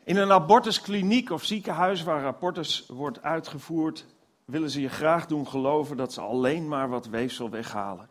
In 0.05 0.17
een 0.17 0.33
abortuskliniek 0.33 1.31
of 1.31 1.45
ziekenhuis 1.45 2.03
waar 2.03 2.27
abortus 2.27 2.87
wordt 2.89 3.23
uitgevoerd, 3.23 4.07
willen 4.45 4.71
ze 4.71 4.81
je 4.81 4.89
graag 4.89 5.27
doen 5.27 5.49
geloven 5.49 5.97
dat 5.97 6.13
ze 6.13 6.21
alleen 6.21 6.69
maar 6.69 6.89
wat 6.89 7.07
weefsel 7.07 7.51
weghalen. 7.51 8.09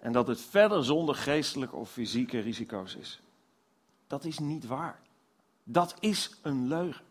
En 0.00 0.12
dat 0.12 0.26
het 0.26 0.40
verder 0.40 0.84
zonder 0.84 1.14
geestelijke 1.14 1.76
of 1.76 1.90
fysieke 1.90 2.40
risico's 2.40 2.94
is. 2.94 3.20
Dat 4.06 4.24
is 4.24 4.38
niet 4.38 4.66
waar. 4.66 5.00
Dat 5.64 5.94
is 6.00 6.38
een 6.42 6.68
leugen. 6.68 7.04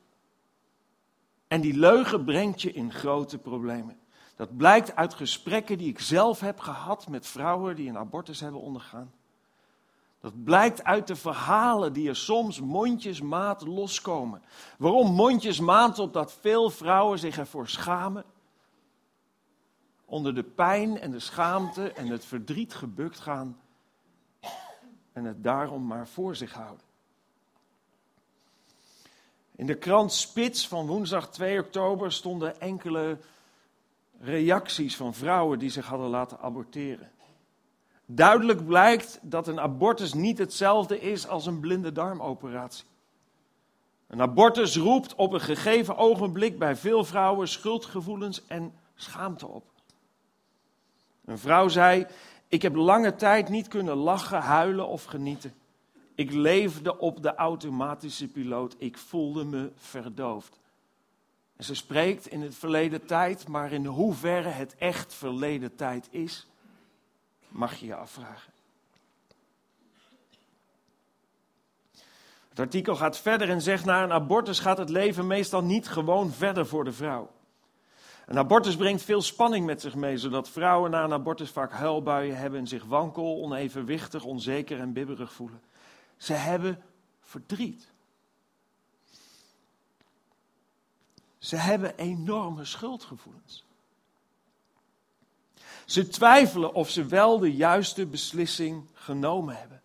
En 1.47 1.61
die 1.61 1.77
leugen 1.77 2.25
brengt 2.25 2.61
je 2.61 2.71
in 2.71 2.93
grote 2.93 3.37
problemen. 3.37 3.99
Dat 4.35 4.57
blijkt 4.57 4.95
uit 4.95 5.13
gesprekken 5.13 5.77
die 5.77 5.87
ik 5.87 5.99
zelf 5.99 6.39
heb 6.39 6.59
gehad 6.59 7.07
met 7.07 7.27
vrouwen 7.27 7.75
die 7.75 7.89
een 7.89 7.97
abortus 7.97 8.39
hebben 8.39 8.61
ondergaan. 8.61 9.11
Dat 10.19 10.43
blijkt 10.43 10.83
uit 10.83 11.07
de 11.07 11.15
verhalen 11.15 11.93
die 11.93 12.09
er 12.09 12.15
soms 12.15 12.59
mondjesmaat 12.59 13.61
loskomen. 13.61 14.41
Waarom 14.77 15.13
mondjesmaat? 15.13 15.99
Omdat 15.99 16.33
veel 16.33 16.69
vrouwen 16.69 17.19
zich 17.19 17.37
ervoor 17.37 17.67
schamen. 17.67 18.25
onder 20.05 20.35
de 20.35 20.43
pijn 20.43 20.99
en 20.99 21.11
de 21.11 21.19
schaamte 21.19 21.91
en 21.91 22.07
het 22.07 22.25
verdriet 22.25 22.73
gebukt 22.73 23.19
gaan 23.19 23.59
en 25.13 25.23
het 25.23 25.43
daarom 25.43 25.87
maar 25.87 26.07
voor 26.07 26.35
zich 26.35 26.53
houden. 26.53 26.88
In 29.59 29.65
de 29.65 29.75
krant 29.75 30.13
Spits 30.13 30.67
van 30.67 30.87
woensdag 30.87 31.29
2 31.29 31.59
oktober 31.59 32.11
stonden 32.11 32.61
enkele 32.61 33.17
reacties 34.19 34.95
van 34.95 35.13
vrouwen 35.13 35.59
die 35.59 35.69
zich 35.69 35.85
hadden 35.85 36.09
laten 36.09 36.39
aborteren. 36.39 37.11
Duidelijk 38.05 38.65
blijkt 38.65 39.19
dat 39.21 39.47
een 39.47 39.59
abortus 39.59 40.13
niet 40.13 40.37
hetzelfde 40.37 40.99
is 40.99 41.27
als 41.27 41.45
een 41.45 41.59
blinde 41.59 41.91
darmoperatie. 41.91 42.85
Een 44.07 44.21
abortus 44.21 44.77
roept 44.77 45.15
op 45.15 45.33
een 45.33 45.41
gegeven 45.41 45.97
ogenblik 45.97 46.59
bij 46.59 46.75
veel 46.75 47.03
vrouwen 47.03 47.47
schuldgevoelens 47.47 48.45
en 48.47 48.73
schaamte 48.95 49.47
op. 49.47 49.63
Een 51.25 51.39
vrouw 51.39 51.67
zei: 51.67 52.05
Ik 52.47 52.61
heb 52.61 52.75
lange 52.75 53.15
tijd 53.15 53.49
niet 53.49 53.67
kunnen 53.67 53.95
lachen, 53.95 54.39
huilen 54.39 54.87
of 54.87 55.03
genieten. 55.03 55.53
Ik 56.19 56.31
leefde 56.31 56.97
op 56.97 57.21
de 57.23 57.35
automatische 57.35 58.27
piloot. 58.27 58.75
Ik 58.77 58.97
voelde 58.97 59.43
me 59.43 59.71
verdoofd. 59.75 60.59
En 61.55 61.63
ze 61.63 61.75
spreekt 61.75 62.27
in 62.27 62.41
het 62.41 62.55
verleden 62.55 63.05
tijd, 63.05 63.47
maar 63.47 63.71
in 63.71 63.85
hoeverre 63.85 64.49
het 64.49 64.75
echt 64.75 65.13
verleden 65.13 65.75
tijd 65.75 66.07
is, 66.11 66.47
mag 67.47 67.75
je 67.75 67.85
je 67.85 67.95
afvragen. 67.95 68.53
Het 72.49 72.59
artikel 72.59 72.95
gaat 72.95 73.17
verder 73.17 73.49
en 73.49 73.61
zegt: 73.61 73.85
na 73.85 74.03
een 74.03 74.11
abortus 74.11 74.59
gaat 74.59 74.77
het 74.77 74.89
leven 74.89 75.27
meestal 75.27 75.63
niet 75.63 75.87
gewoon 75.87 76.31
verder 76.31 76.65
voor 76.65 76.83
de 76.83 76.93
vrouw. 76.93 77.31
Een 78.25 78.37
abortus 78.37 78.75
brengt 78.75 79.03
veel 79.03 79.21
spanning 79.21 79.65
met 79.65 79.81
zich 79.81 79.95
mee, 79.95 80.17
zodat 80.17 80.49
vrouwen 80.49 80.91
na 80.91 81.03
een 81.03 81.13
abortus 81.13 81.49
vaak 81.49 81.71
huilbuien 81.71 82.37
hebben 82.37 82.59
en 82.59 82.67
zich 82.67 82.83
wankel, 82.83 83.41
onevenwichtig, 83.43 84.23
onzeker 84.23 84.79
en 84.79 84.93
bibberig 84.93 85.33
voelen. 85.33 85.61
Ze 86.19 86.33
hebben 86.33 86.83
verdriet. 87.21 87.87
Ze 91.37 91.55
hebben 91.55 91.97
enorme 91.97 92.65
schuldgevoelens. 92.65 93.65
Ze 95.85 96.07
twijfelen 96.07 96.73
of 96.73 96.89
ze 96.89 97.05
wel 97.05 97.39
de 97.39 97.53
juiste 97.55 98.05
beslissing 98.05 98.87
genomen 98.93 99.57
hebben. 99.57 99.81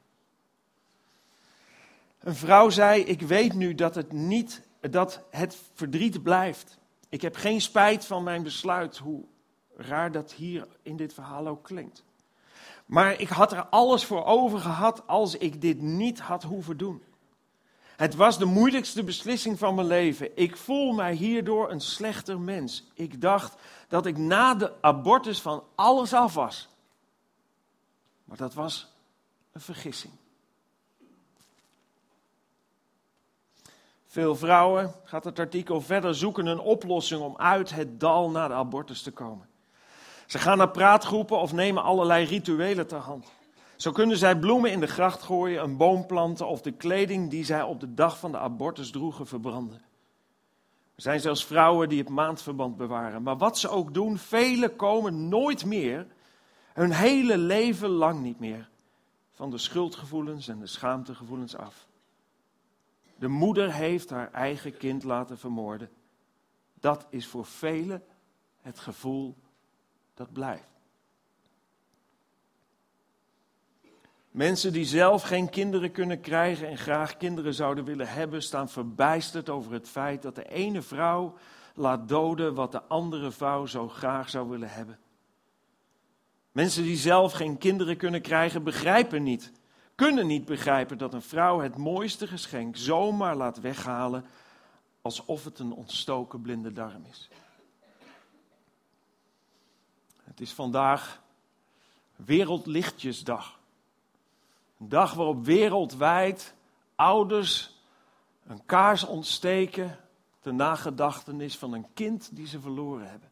Een 2.19 2.35
vrouw 2.35 2.71
zei: 2.71 3.03
Ik 3.03 3.23
weet 3.23 3.53
nu 3.53 3.75
dat 3.75 3.95
het 3.95 4.13
niet, 4.13 4.63
dat 4.81 5.25
het 5.31 5.59
verdriet 5.75 6.23
blijft. 6.23 6.79
Ik 7.09 7.23
heb 7.23 7.37
geen 7.37 7.61
spijt 7.61 8.05
van 8.05 8.23
mijn 8.23 8.43
besluit, 8.43 8.97
hoe 8.97 9.25
raar 9.77 10.13
dat 10.13 10.33
hier 10.33 10.67
in 10.83 10.97
dit 10.97 11.15
verhaal 11.15 11.47
ook 11.47 11.65
klinkt. 11.65 12.05
Maar 12.95 13.21
ik 13.21 13.29
had 13.29 13.53
er 13.53 13.67
alles 13.67 14.05
voor 14.05 14.25
over 14.25 14.59
gehad 14.59 15.07
als 15.07 15.37
ik 15.37 15.61
dit 15.61 15.81
niet 15.81 16.21
had 16.21 16.43
hoeven 16.43 16.77
doen. 16.77 17.03
Het 17.97 18.15
was 18.15 18.39
de 18.39 18.45
moeilijkste 18.45 19.05
beslissing 19.05 19.59
van 19.59 19.75
mijn 19.75 19.87
leven. 19.87 20.37
Ik 20.37 20.57
voel 20.57 20.93
mij 20.93 21.15
hierdoor 21.15 21.71
een 21.71 21.81
slechter 21.81 22.41
mens. 22.41 22.85
Ik 22.95 23.21
dacht 23.21 23.61
dat 23.89 24.07
ik 24.07 24.17
na 24.17 24.55
de 24.55 24.73
abortus 24.81 25.41
van 25.41 25.65
alles 25.75 26.13
af 26.13 26.35
was. 26.35 26.69
Maar 28.25 28.37
dat 28.37 28.55
was 28.55 28.93
een 29.53 29.61
vergissing. 29.61 30.13
Veel 34.07 34.37
vrouwen, 34.37 34.95
gaat 35.05 35.25
het 35.25 35.39
artikel 35.39 35.81
verder, 35.81 36.15
zoeken 36.15 36.47
een 36.47 36.61
oplossing 36.61 37.21
om 37.21 37.37
uit 37.37 37.71
het 37.71 38.01
dal 38.01 38.31
naar 38.31 38.49
de 38.49 38.55
abortus 38.55 39.03
te 39.03 39.11
komen. 39.11 39.49
Ze 40.27 40.39
gaan 40.39 40.59
naar 40.59 40.71
praatgroepen 40.71 41.39
of 41.39 41.53
nemen 41.53 41.83
allerlei 41.83 42.25
rituelen 42.25 42.87
ter 42.87 42.99
hand. 42.99 43.33
Zo 43.77 43.93
kunnen 43.93 44.17
zij 44.17 44.39
bloemen 44.39 44.71
in 44.71 44.81
de 44.81 44.87
gracht 44.87 45.23
gooien, 45.23 45.63
een 45.63 45.77
boom 45.77 46.07
planten 46.07 46.47
of 46.47 46.61
de 46.61 46.73
kleding 46.73 47.31
die 47.31 47.45
zij 47.45 47.63
op 47.63 47.81
de 47.81 47.95
dag 47.95 48.19
van 48.19 48.33
de 48.33 48.39
abortus 48.39 48.91
droegen 48.91 49.27
verbranden. 49.27 49.83
Er 50.95 51.03
zijn 51.03 51.21
zelfs 51.21 51.45
vrouwen 51.45 51.89
die 51.89 51.99
het 51.99 52.09
maandverband 52.09 52.77
bewaren. 52.77 53.23
Maar 53.23 53.37
wat 53.37 53.59
ze 53.59 53.69
ook 53.69 53.95
doen, 53.95 54.19
velen 54.19 54.77
komen 54.77 55.29
nooit 55.29 55.65
meer, 55.65 56.07
hun 56.73 56.93
hele 56.93 57.39
leven 57.39 57.89
lang 57.89 58.23
niet 58.23 58.39
meer, 58.39 58.69
van 59.33 59.51
de 59.51 59.59
schuldgevoelens 59.59 60.49
en 60.49 60.59
de 60.59 60.67
schaamtegevoelens 60.67 61.57
af. 61.57 61.87
De 63.17 63.29
moeder 63.29 63.73
heeft 63.73 64.11
haar 64.11 64.33
eigen 64.33 64.77
kind 64.77 65.05
laten 65.05 65.39
vermoorden. 65.39 65.91
Dat 66.81 67.07
is 67.11 67.27
voor 67.27 67.45
velen 67.45 68.03
het 68.61 68.79
gevoel 68.79 69.37
dat 70.15 70.33
blijft. 70.33 70.73
Mensen 74.31 74.73
die 74.73 74.85
zelf 74.85 75.23
geen 75.23 75.51
kinderen 75.51 75.91
kunnen 75.93 76.21
krijgen 76.21 76.69
en 76.69 76.79
graag 76.79 77.17
kinderen 77.17 77.55
zouden 77.55 77.85
willen 77.85 78.09
hebben, 78.09 78.43
staan 78.43 78.69
verbijsterd 78.69 79.49
over 79.49 79.73
het 79.73 79.89
feit 79.89 80.23
dat 80.23 80.35
de 80.35 80.49
ene 80.49 80.83
vrouw 80.83 81.35
laat 81.75 82.09
doden 82.09 82.55
wat 82.55 82.73
de 82.73 82.83
andere 82.83 83.31
vrouw 83.31 83.67
zo 83.67 83.89
graag 83.89 84.31
zou 84.31 84.49
willen 84.49 84.71
hebben. 84.71 84.99
Mensen 86.53 86.83
die 86.83 86.97
zelf 86.97 87.33
geen 87.33 87.59
kinderen 87.59 87.97
kunnen 87.97 88.23
krijgen, 88.23 88.63
begrijpen 88.63 89.23
niet, 89.23 89.53
kunnen 89.95 90.27
niet 90.27 90.45
begrijpen 90.45 90.99
dat 90.99 91.15
een 91.15 91.23
vrouw 91.23 91.61
het 91.61 91.77
mooiste 91.77 92.27
geschenk 92.27 92.77
zomaar 92.77 93.37
laat 93.37 93.61
weghalen 93.61 94.25
alsof 95.03 95.45
het 95.45 95.59
een 95.59 95.73
ontstoken 95.73 96.41
blinde 96.41 96.73
darm 96.73 97.05
is. 97.11 97.29
Het 100.35 100.43
is 100.43 100.53
vandaag 100.53 101.23
Wereldlichtjesdag. 102.17 103.59
Een 104.79 104.89
dag 104.89 105.15
waarop 105.15 105.45
wereldwijd 105.45 106.55
ouders 106.95 107.75
een 108.47 108.67
kaars 108.67 109.05
ontsteken 109.05 109.99
ter 110.41 110.55
nagedachtenis 110.55 111.59
van 111.59 111.73
een 111.73 111.87
kind 111.93 112.37
die 112.37 112.47
ze 112.47 112.61
verloren 112.61 113.11
hebben. 113.11 113.31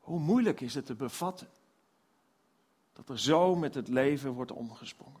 Hoe 0.00 0.20
moeilijk 0.20 0.60
is 0.60 0.74
het 0.74 0.86
te 0.86 0.94
bevatten 0.94 1.48
dat 2.92 3.08
er 3.08 3.18
zo 3.18 3.54
met 3.54 3.74
het 3.74 3.88
leven 3.88 4.32
wordt 4.32 4.52
omgesprongen. 4.52 5.20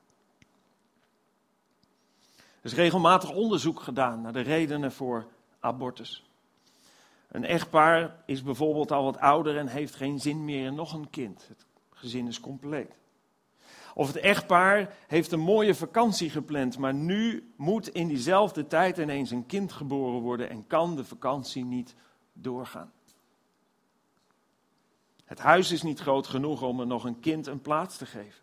Er 2.36 2.70
is 2.70 2.74
regelmatig 2.74 3.30
onderzoek 3.30 3.80
gedaan 3.80 4.20
naar 4.20 4.32
de 4.32 4.40
redenen 4.40 4.92
voor 4.92 5.26
abortus. 5.60 6.23
Een 7.34 7.44
echtpaar 7.44 8.22
is 8.26 8.42
bijvoorbeeld 8.42 8.92
al 8.92 9.04
wat 9.04 9.18
ouder 9.18 9.56
en 9.56 9.66
heeft 9.66 9.94
geen 9.94 10.20
zin 10.20 10.44
meer 10.44 10.66
in 10.66 10.74
nog 10.74 10.92
een 10.92 11.10
kind. 11.10 11.48
Het 11.48 11.66
gezin 11.90 12.26
is 12.26 12.40
compleet. 12.40 12.98
Of 13.94 14.06
het 14.06 14.16
echtpaar 14.16 14.94
heeft 15.06 15.32
een 15.32 15.40
mooie 15.40 15.74
vakantie 15.74 16.30
gepland, 16.30 16.78
maar 16.78 16.94
nu 16.94 17.52
moet 17.56 17.88
in 17.88 18.08
diezelfde 18.08 18.66
tijd 18.66 18.98
ineens 18.98 19.30
een 19.30 19.46
kind 19.46 19.72
geboren 19.72 20.20
worden 20.20 20.50
en 20.50 20.66
kan 20.66 20.96
de 20.96 21.04
vakantie 21.04 21.64
niet 21.64 21.94
doorgaan. 22.32 22.92
Het 25.24 25.38
huis 25.38 25.72
is 25.72 25.82
niet 25.82 26.00
groot 26.00 26.26
genoeg 26.26 26.62
om 26.62 26.80
er 26.80 26.86
nog 26.86 27.04
een 27.04 27.20
kind 27.20 27.46
een 27.46 27.60
plaats 27.60 27.96
te 27.96 28.06
geven. 28.06 28.42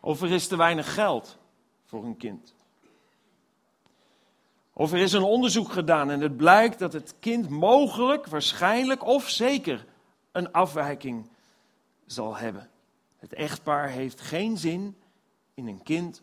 Of 0.00 0.22
er 0.22 0.30
is 0.30 0.46
te 0.46 0.56
weinig 0.56 0.94
geld 0.94 1.38
voor 1.84 2.04
een 2.04 2.16
kind. 2.16 2.54
Of 4.80 4.92
er 4.92 4.98
is 4.98 5.12
een 5.12 5.22
onderzoek 5.22 5.72
gedaan 5.72 6.10
en 6.10 6.20
het 6.20 6.36
blijkt 6.36 6.78
dat 6.78 6.92
het 6.92 7.14
kind 7.18 7.48
mogelijk, 7.48 8.26
waarschijnlijk 8.26 9.06
of 9.06 9.28
zeker 9.28 9.86
een 10.32 10.52
afwijking 10.52 11.28
zal 12.06 12.36
hebben. 12.36 12.70
Het 13.18 13.32
echtpaar 13.32 13.88
heeft 13.88 14.20
geen 14.20 14.56
zin 14.58 14.96
in 15.54 15.66
een 15.66 15.82
kind 15.82 16.22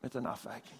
met 0.00 0.14
een 0.14 0.26
afwijking. 0.26 0.78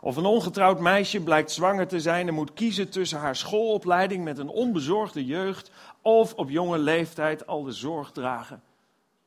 Of 0.00 0.16
een 0.16 0.24
ongetrouwd 0.24 0.80
meisje 0.80 1.20
blijkt 1.20 1.50
zwanger 1.50 1.88
te 1.88 2.00
zijn 2.00 2.28
en 2.28 2.34
moet 2.34 2.52
kiezen 2.52 2.90
tussen 2.90 3.18
haar 3.18 3.36
schoolopleiding 3.36 4.24
met 4.24 4.38
een 4.38 4.48
onbezorgde 4.48 5.24
jeugd 5.24 5.70
of 6.02 6.34
op 6.34 6.50
jonge 6.50 6.78
leeftijd 6.78 7.46
al 7.46 7.62
de 7.62 7.72
zorg 7.72 8.12
dragen 8.12 8.62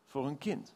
voor 0.05 0.27
een 0.27 0.37
kind. 0.37 0.74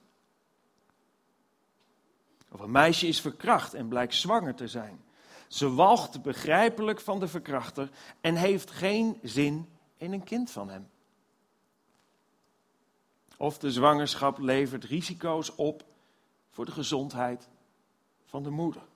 Of 2.52 2.60
een 2.60 2.72
meisje 2.72 3.08
is 3.08 3.22
verkracht 3.22 3.74
en 3.74 3.88
blijkt 3.88 4.14
zwanger 4.14 4.56
te 4.56 4.68
zijn. 4.68 5.04
Ze 5.48 5.74
walgt 5.74 6.22
begrijpelijk 6.22 7.00
van 7.00 7.20
de 7.20 7.28
verkrachter 7.28 7.90
en 8.22 8.36
heeft 8.36 8.72
geen 8.72 9.20
zin 9.24 9.70
in 9.98 10.14
een 10.14 10.24
kind 10.24 10.52
van 10.52 10.70
hem. 10.70 10.90
Of 13.38 13.58
de 13.58 13.72
zwangerschap 13.72 14.38
levert 14.38 14.84
risico's 14.84 15.56
op 15.56 15.84
voor 16.50 16.66
de 16.66 16.72
gezondheid 16.72 17.48
van 18.26 18.44
de 18.44 18.50
moeder. 18.50 18.89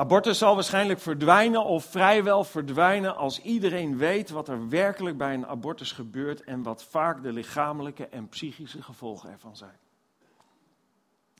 Abortus 0.00 0.38
zal 0.38 0.54
waarschijnlijk 0.54 1.00
verdwijnen 1.00 1.64
of 1.64 1.84
vrijwel 1.84 2.44
verdwijnen 2.44 3.16
als 3.16 3.40
iedereen 3.40 3.96
weet 3.96 4.30
wat 4.30 4.48
er 4.48 4.68
werkelijk 4.68 5.16
bij 5.16 5.34
een 5.34 5.46
abortus 5.46 5.92
gebeurt 5.92 6.44
en 6.44 6.62
wat 6.62 6.84
vaak 6.84 7.22
de 7.22 7.32
lichamelijke 7.32 8.06
en 8.06 8.28
psychische 8.28 8.82
gevolgen 8.82 9.30
ervan 9.30 9.56
zijn. 9.56 9.78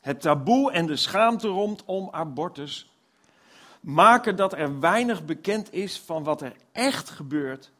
Het 0.01 0.21
taboe 0.21 0.73
en 0.73 0.87
de 0.87 0.97
schaamte 0.97 1.49
rondom 1.49 2.09
abortus 2.11 2.93
maken 3.81 4.37
dat 4.37 4.53
er 4.53 4.81
weinig 4.81 5.25
bekend 5.25 5.73
is 5.73 6.01
van 6.01 6.25
wat 6.25 6.43
er 6.43 6.57
echt 6.73 7.11
gebeurt 7.11 7.71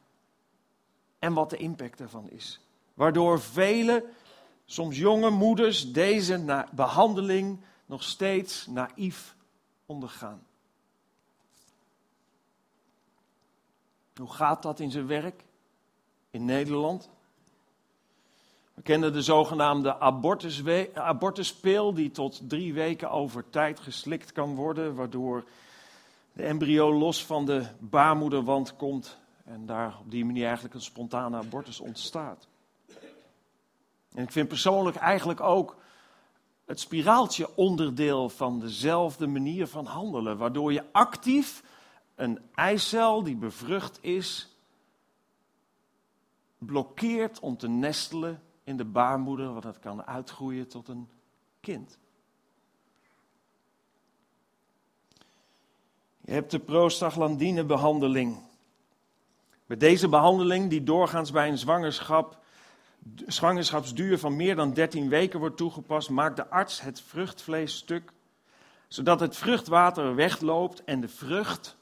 en 1.19 1.33
wat 1.33 1.51
de 1.51 1.57
impact 1.57 2.01
ervan 2.01 2.31
is. 2.31 2.61
Waardoor 2.95 3.41
vele, 3.41 4.05
soms 4.65 4.97
jonge 4.97 5.31
moeders, 5.31 5.93
deze 5.93 6.65
behandeling 6.73 7.61
nog 7.87 8.03
steeds 8.03 8.67
naïef 8.67 9.35
ondergaan. 9.87 10.49
Hoe 14.21 14.33
gaat 14.33 14.63
dat 14.63 14.81
in 14.81 14.91
zijn 14.91 15.07
werk 15.07 15.45
in 16.31 16.45
Nederland? 16.45 17.11
We 18.75 18.83
kennen 18.83 19.13
de 19.13 19.23
zogenaamde 19.23 19.99
abortuspeel, 20.95 21.95
die 21.95 22.11
tot 22.11 22.41
drie 22.49 22.75
weken 22.75 23.11
over 23.11 23.51
tijd 23.51 23.81
geslikt 23.81 24.33
kan 24.33 24.55
worden, 24.55 24.95
waardoor 24.95 25.45
de 26.33 26.43
embryo 26.43 26.93
los 26.93 27.25
van 27.25 27.47
de 27.47 27.67
baarmoederwand 27.79 28.77
komt 28.77 29.19
en 29.45 29.67
daar 29.67 29.97
op 30.01 30.11
die 30.11 30.25
manier 30.25 30.45
eigenlijk 30.45 30.75
een 30.75 30.81
spontane 30.81 31.37
abortus 31.37 31.81
ontstaat. 31.81 32.47
En 34.15 34.23
ik 34.23 34.33
vind 34.33 34.49
persoonlijk 34.49 34.97
eigenlijk 34.97 35.41
ook 35.41 35.77
het 36.65 36.81
spiraaltje 36.81 37.57
onderdeel 37.57 38.29
van 38.29 38.61
dezelfde 38.61 39.27
manier 39.27 39.67
van 39.67 39.87
handelen, 39.87 40.37
waardoor 40.37 40.73
je 40.73 40.85
actief 40.93 41.63
een 42.21 42.39
eicel 42.55 43.23
die 43.23 43.37
bevrucht 43.37 43.99
is, 44.03 44.57
blokkeert 46.59 47.41
om 47.41 47.57
te 47.57 47.69
nestelen 47.69 48.43
in 48.65 48.77
de 48.77 48.85
baarmoeder, 48.85 49.51
want 49.51 49.63
dat 49.63 49.79
kan 49.79 50.07
uitgroeien 50.07 50.69
tot 50.69 50.89
een 50.89 51.09
kind. 51.61 51.99
Je 56.21 56.33
hebt 56.33 56.51
de 56.51 56.59
prostaglandinebehandeling. 56.59 58.39
Bij 59.67 59.77
deze 59.77 60.09
behandeling, 60.09 60.71
die 60.71 60.83
doorgaans 60.83 61.31
bij 61.31 61.49
een 61.49 61.59
zwangerschap, 61.59 62.39
zwangerschapsduur 63.27 64.19
van 64.19 64.37
meer 64.37 64.57
dan 64.57 64.73
13 64.73 65.09
weken 65.09 65.39
wordt 65.39 65.57
toegepast, 65.57 66.11
maakt 66.11 66.37
de 66.37 66.49
arts 66.49 66.81
het 66.81 67.01
vruchtvlees 67.01 67.77
stuk, 67.77 68.13
zodat 68.89 69.21
het 69.21 69.37
vruchtwater 69.37 70.15
wegloopt 70.15 70.85
en 70.85 71.01
de 71.01 71.09
vrucht, 71.09 71.79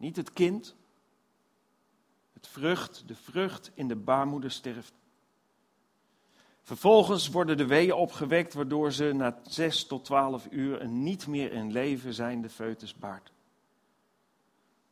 niet 0.00 0.16
het 0.16 0.32
kind, 0.32 0.74
het 2.32 2.46
vrucht, 2.46 3.02
de 3.06 3.14
vrucht 3.14 3.70
in 3.74 3.88
de 3.88 3.96
baarmoeder 3.96 4.50
sterft. 4.50 4.92
Vervolgens 6.62 7.28
worden 7.28 7.56
de 7.56 7.66
weeën 7.66 7.92
opgewekt, 7.92 8.54
waardoor 8.54 8.92
ze 8.92 9.12
na 9.12 9.40
6 9.42 9.86
tot 9.86 10.04
12 10.04 10.46
uur 10.50 10.80
een 10.80 11.02
niet 11.02 11.26
meer 11.26 11.52
in 11.52 11.72
leven 11.72 12.14
zijnde 12.14 12.48
foetus 12.48 12.94
baart. 12.94 13.32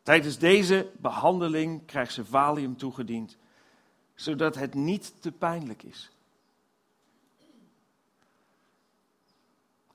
Tijdens 0.03 0.39
deze 0.39 0.91
behandeling 0.97 1.87
krijgt 1.87 2.13
ze 2.13 2.25
valium 2.25 2.77
toegediend, 2.77 3.37
zodat 4.15 4.55
het 4.55 4.75
niet 4.75 5.23
te 5.23 5.33
pijnlijk 5.33 5.83
is. 5.83 6.11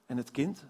En 0.06 0.18
het 0.18 0.32
kind? 0.32 0.66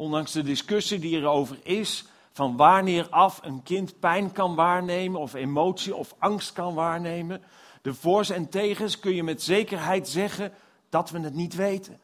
Ondanks 0.00 0.32
de 0.32 0.42
discussie 0.42 0.98
die 0.98 1.16
erover 1.16 1.58
is, 1.62 2.04
van 2.32 2.56
wanneer 2.56 3.08
af 3.08 3.40
een 3.42 3.62
kind 3.62 3.98
pijn 3.98 4.32
kan 4.32 4.54
waarnemen, 4.54 5.20
of 5.20 5.34
emotie 5.34 5.94
of 5.94 6.14
angst 6.18 6.52
kan 6.52 6.74
waarnemen, 6.74 7.42
de 7.82 7.94
voor's 7.94 8.30
en 8.30 8.48
tegens 8.48 8.98
kun 8.98 9.14
je 9.14 9.22
met 9.22 9.42
zekerheid 9.42 10.08
zeggen 10.08 10.52
dat 10.88 11.10
we 11.10 11.20
het 11.20 11.34
niet 11.34 11.54
weten. 11.54 12.00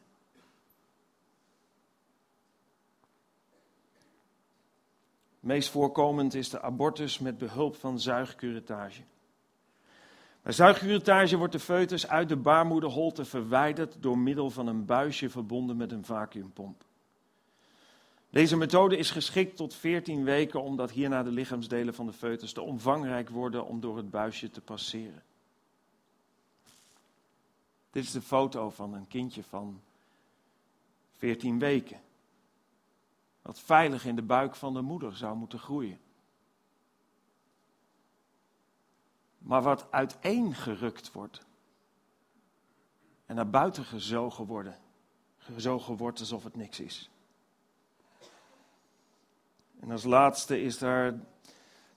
Meest 5.39 5.69
voorkomend 5.69 6.33
is 6.33 6.49
de 6.49 6.61
abortus 6.61 7.19
met 7.19 7.37
behulp 7.37 7.75
van 7.75 7.99
zuigcurettage. 7.99 9.01
Bij 10.41 10.53
zuigcurettage 10.53 11.37
wordt 11.37 11.53
de 11.53 11.59
foetus 11.59 12.07
uit 12.07 12.29
de 12.29 12.37
baarmoederholte 12.37 13.25
verwijderd 13.25 13.95
door 13.99 14.17
middel 14.17 14.49
van 14.49 14.67
een 14.67 14.85
buisje 14.85 15.29
verbonden 15.29 15.77
met 15.77 15.91
een 15.91 16.05
vacuümpomp. 16.05 16.86
Deze 18.29 18.57
methode 18.57 18.97
is 18.97 19.11
geschikt 19.11 19.55
tot 19.55 19.75
14 19.75 20.23
weken 20.23 20.61
omdat 20.61 20.91
hierna 20.91 21.23
de 21.23 21.31
lichaamsdelen 21.31 21.93
van 21.93 22.05
de 22.05 22.13
foetus 22.13 22.53
te 22.53 22.61
omvangrijk 22.61 23.29
worden 23.29 23.65
om 23.65 23.79
door 23.79 23.97
het 23.97 24.09
buisje 24.09 24.49
te 24.49 24.61
passeren. 24.61 25.23
Dit 27.91 28.03
is 28.03 28.11
de 28.11 28.21
foto 28.21 28.69
van 28.69 28.93
een 28.93 29.07
kindje 29.07 29.43
van 29.43 29.81
14 31.11 31.59
weken. 31.59 32.01
Dat 33.41 33.59
veilig 33.59 34.05
in 34.05 34.15
de 34.15 34.21
buik 34.21 34.55
van 34.55 34.73
de 34.73 34.81
moeder 34.81 35.15
zou 35.15 35.37
moeten 35.37 35.59
groeien. 35.59 35.99
Maar 39.37 39.61
wat 39.61 39.91
uiteengerukt 39.91 41.11
wordt. 41.11 41.45
En 43.25 43.35
naar 43.35 43.49
buiten 43.49 43.85
gezogen 43.85 44.45
worden. 44.45 44.77
Gezogen 45.37 45.97
wordt 45.97 46.19
alsof 46.19 46.43
het 46.43 46.55
niks 46.55 46.79
is. 46.79 47.09
En 49.79 49.91
als 49.91 50.03
laatste 50.03 50.61
is 50.61 50.77
daar 50.77 51.13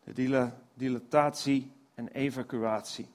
de 0.04 0.50
dilatatie 0.74 1.72
en 1.94 2.08
evacuatie. 2.08 3.08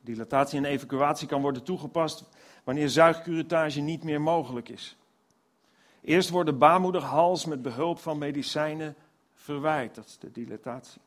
Dilatatie 0.00 0.58
en 0.58 0.64
evacuatie 0.64 1.28
kan 1.28 1.42
worden 1.42 1.62
toegepast 1.62 2.24
wanneer 2.64 2.88
zuigcurettage 2.88 3.80
niet 3.80 4.04
meer 4.04 4.20
mogelijk 4.20 4.68
is. 4.68 4.96
Eerst 6.00 6.30
wordt 6.30 6.50
de 6.50 6.56
baarmoederhals 6.56 7.44
met 7.44 7.62
behulp 7.62 7.98
van 7.98 8.18
medicijnen 8.18 8.96
verwijt. 9.34 9.94
Dat 9.94 10.06
is 10.06 10.18
de 10.18 10.30
dilatatie. 10.30 11.00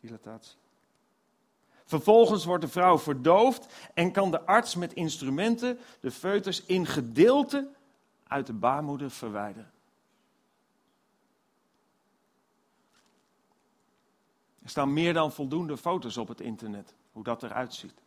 dilatatie. 0.00 0.56
Vervolgens 1.84 2.44
wordt 2.44 2.64
de 2.64 2.70
vrouw 2.70 2.98
verdoofd 2.98 3.66
en 3.94 4.12
kan 4.12 4.30
de 4.30 4.40
arts 4.40 4.74
met 4.74 4.92
instrumenten 4.92 5.78
de 6.00 6.10
foetus 6.10 6.64
in 6.64 6.86
gedeelte 6.86 7.68
uit 8.26 8.46
de 8.46 8.52
baarmoeder 8.52 9.10
verwijderen. 9.10 9.72
Er 14.64 14.70
staan 14.70 14.92
meer 14.92 15.12
dan 15.12 15.32
voldoende 15.32 15.76
foto's 15.76 16.16
op 16.16 16.28
het 16.28 16.40
internet, 16.40 16.94
hoe 17.12 17.24
dat 17.24 17.42
eruit 17.42 17.74
ziet. 17.74 18.02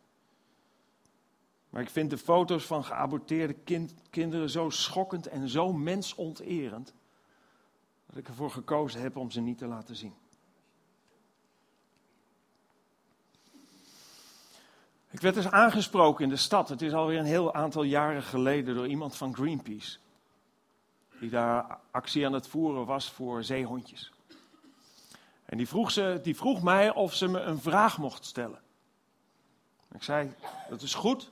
Maar 1.70 1.82
ik 1.82 1.90
vind 1.90 2.10
de 2.10 2.18
foto's 2.18 2.64
van 2.64 2.84
geaborteerde 2.84 3.56
kinderen 4.10 4.50
zo 4.50 4.70
schokkend 4.70 5.26
en 5.26 5.48
zo 5.48 5.72
mensonterend. 5.72 6.94
Dat 8.06 8.16
ik 8.16 8.28
ervoor 8.28 8.50
gekozen 8.50 9.00
heb 9.00 9.16
om 9.16 9.30
ze 9.30 9.40
niet 9.40 9.58
te 9.58 9.66
laten 9.66 9.96
zien. 9.96 10.14
Ik 15.10 15.20
werd 15.20 15.34
dus 15.34 15.50
aangesproken 15.50 16.24
in 16.24 16.30
de 16.30 16.36
stad. 16.36 16.68
Het 16.68 16.82
is 16.82 16.92
alweer 16.92 17.18
een 17.18 17.24
heel 17.24 17.54
aantal 17.54 17.82
jaren 17.82 18.22
geleden 18.22 18.74
door 18.74 18.86
iemand 18.86 19.16
van 19.16 19.34
Greenpeace. 19.34 19.98
Die 21.20 21.30
daar 21.30 21.78
actie 21.90 22.26
aan 22.26 22.32
het 22.32 22.48
voeren 22.48 22.86
was 22.86 23.10
voor 23.10 23.44
zeehondjes. 23.44 24.12
En 25.48 25.56
die 25.56 25.68
vroeg, 25.68 25.90
ze, 25.90 26.20
die 26.22 26.36
vroeg 26.36 26.62
mij 26.62 26.94
of 26.94 27.14
ze 27.14 27.28
me 27.28 27.40
een 27.40 27.60
vraag 27.60 27.98
mocht 27.98 28.24
stellen. 28.24 28.60
Ik 29.94 30.02
zei, 30.02 30.34
dat 30.68 30.82
is 30.82 30.94
goed, 30.94 31.30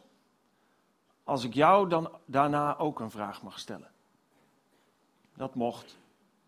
als 1.24 1.44
ik 1.44 1.54
jou 1.54 1.88
dan 1.88 2.10
daarna 2.24 2.78
ook 2.78 3.00
een 3.00 3.10
vraag 3.10 3.42
mag 3.42 3.58
stellen. 3.58 3.90
Dat 5.34 5.54
mocht. 5.54 5.96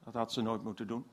Dat 0.04 0.14
had 0.14 0.32
ze 0.32 0.40
nooit 0.40 0.62
moeten 0.62 0.86
doen. 0.86 1.06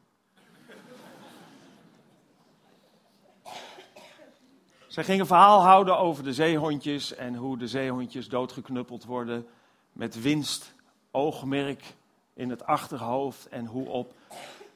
Zij 4.87 5.03
ging 5.03 5.19
een 5.19 5.25
verhaal 5.25 5.61
houden 5.61 5.97
over 5.97 6.23
de 6.23 6.33
zeehondjes 6.33 7.15
en 7.15 7.35
hoe 7.35 7.57
de 7.57 7.67
zeehondjes 7.67 8.29
doodgeknuppeld 8.29 9.03
worden 9.03 9.47
met 9.91 10.21
winst, 10.21 10.73
oogmerk 11.11 11.95
in 12.33 12.49
het 12.49 12.65
achterhoofd 12.65 13.47
en 13.47 13.65
hoe 13.65 13.87
op 13.87 14.13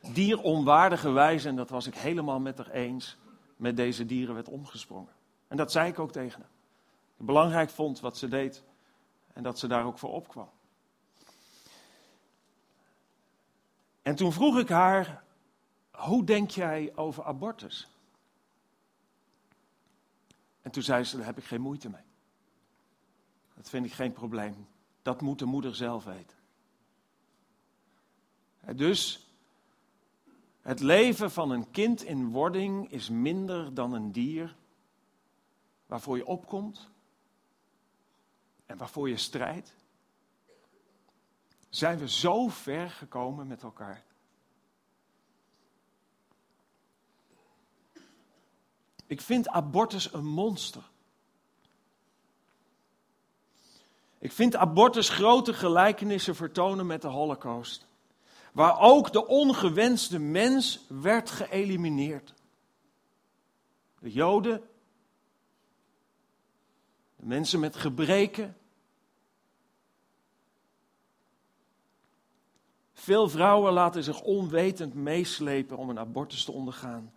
dieronwaardige 0.01 1.11
wijze, 1.11 1.47
en 1.47 1.55
dat 1.55 1.69
was 1.69 1.87
ik 1.87 1.95
helemaal 1.95 2.39
met 2.39 2.57
haar 2.57 2.69
eens, 2.71 3.17
met 3.55 3.75
deze 3.75 4.05
dieren 4.05 4.35
werd 4.35 4.47
omgesprongen. 4.47 5.13
En 5.47 5.57
dat 5.57 5.71
zei 5.71 5.89
ik 5.89 5.99
ook 5.99 6.11
tegen 6.11 6.41
haar. 6.41 6.49
Ik 7.17 7.25
belangrijk 7.25 7.69
vond 7.69 7.99
wat 7.99 8.17
ze 8.17 8.27
deed 8.27 8.63
en 9.33 9.43
dat 9.43 9.59
ze 9.59 9.67
daar 9.67 9.85
ook 9.85 9.97
voor 9.97 10.11
opkwam. 10.11 10.49
En 14.01 14.15
toen 14.15 14.33
vroeg 14.33 14.57
ik 14.57 14.69
haar, 14.69 15.23
hoe 15.91 16.23
denk 16.23 16.49
jij 16.49 16.91
over 16.95 17.23
abortus? 17.23 17.87
En 20.61 20.71
toen 20.71 20.83
zei 20.83 21.03
ze, 21.03 21.17
daar 21.17 21.25
heb 21.25 21.37
ik 21.37 21.43
geen 21.43 21.61
moeite 21.61 21.89
mee. 21.89 22.01
Dat 23.53 23.69
vind 23.69 23.85
ik 23.85 23.93
geen 23.93 24.13
probleem. 24.13 24.67
Dat 25.01 25.21
moet 25.21 25.39
de 25.39 25.45
moeder 25.45 25.75
zelf 25.75 26.03
weten. 26.03 26.37
Dus 28.75 29.28
het 30.69 30.79
leven 30.79 31.31
van 31.31 31.51
een 31.51 31.71
kind 31.71 32.03
in 32.03 32.29
wording 32.29 32.91
is 32.91 33.09
minder 33.09 33.73
dan 33.73 33.93
een 33.93 34.11
dier 34.11 34.55
waarvoor 35.85 36.17
je 36.17 36.25
opkomt 36.25 36.89
en 38.65 38.77
waarvoor 38.77 39.09
je 39.09 39.17
strijdt. 39.17 39.75
zijn 41.69 41.97
we 41.97 42.09
zo 42.09 42.47
ver 42.47 42.89
gekomen 42.89 43.47
met 43.47 43.63
elkaar. 43.63 44.03
Ik 49.05 49.21
vind 49.21 49.47
abortus 49.47 50.13
een 50.13 50.25
monster. 50.27 50.83
Ik 54.17 54.31
vind 54.31 54.55
abortus 54.55 55.09
grote 55.09 55.53
gelijkenissen 55.53 56.35
vertonen 56.35 56.85
met 56.85 57.01
de 57.01 57.07
Holocaust, 57.07 57.88
waar 58.53 58.79
ook 58.79 59.11
de 59.11 59.27
ongewenste 59.27 60.19
mens 60.19 60.85
werd 60.87 61.29
geëlimineerd. 61.29 62.33
De 63.99 64.11
Joden, 64.11 64.61
de 67.15 67.25
mensen 67.25 67.59
met 67.59 67.75
gebreken. 67.75 68.57
Veel 72.93 73.29
vrouwen 73.29 73.73
laten 73.73 74.03
zich 74.03 74.21
onwetend 74.21 74.93
meeslepen 74.93 75.77
om 75.77 75.89
een 75.89 75.99
abortus 75.99 76.43
te 76.43 76.51
ondergaan. 76.51 77.13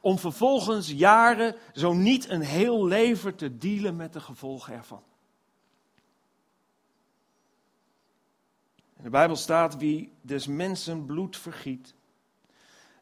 Om 0.00 0.18
vervolgens 0.18 0.90
jaren, 0.90 1.56
zo 1.72 1.92
niet 1.92 2.28
een 2.28 2.40
heel 2.40 2.86
leven, 2.86 3.34
te 3.34 3.56
dealen 3.56 3.96
met 3.96 4.12
de 4.12 4.20
gevolgen 4.20 4.74
ervan. 4.74 5.02
De 9.06 9.12
Bijbel 9.12 9.36
staat: 9.36 9.76
wie 9.76 10.12
des 10.20 10.46
mensen 10.46 11.04
bloed 11.04 11.36
vergiet, 11.36 11.94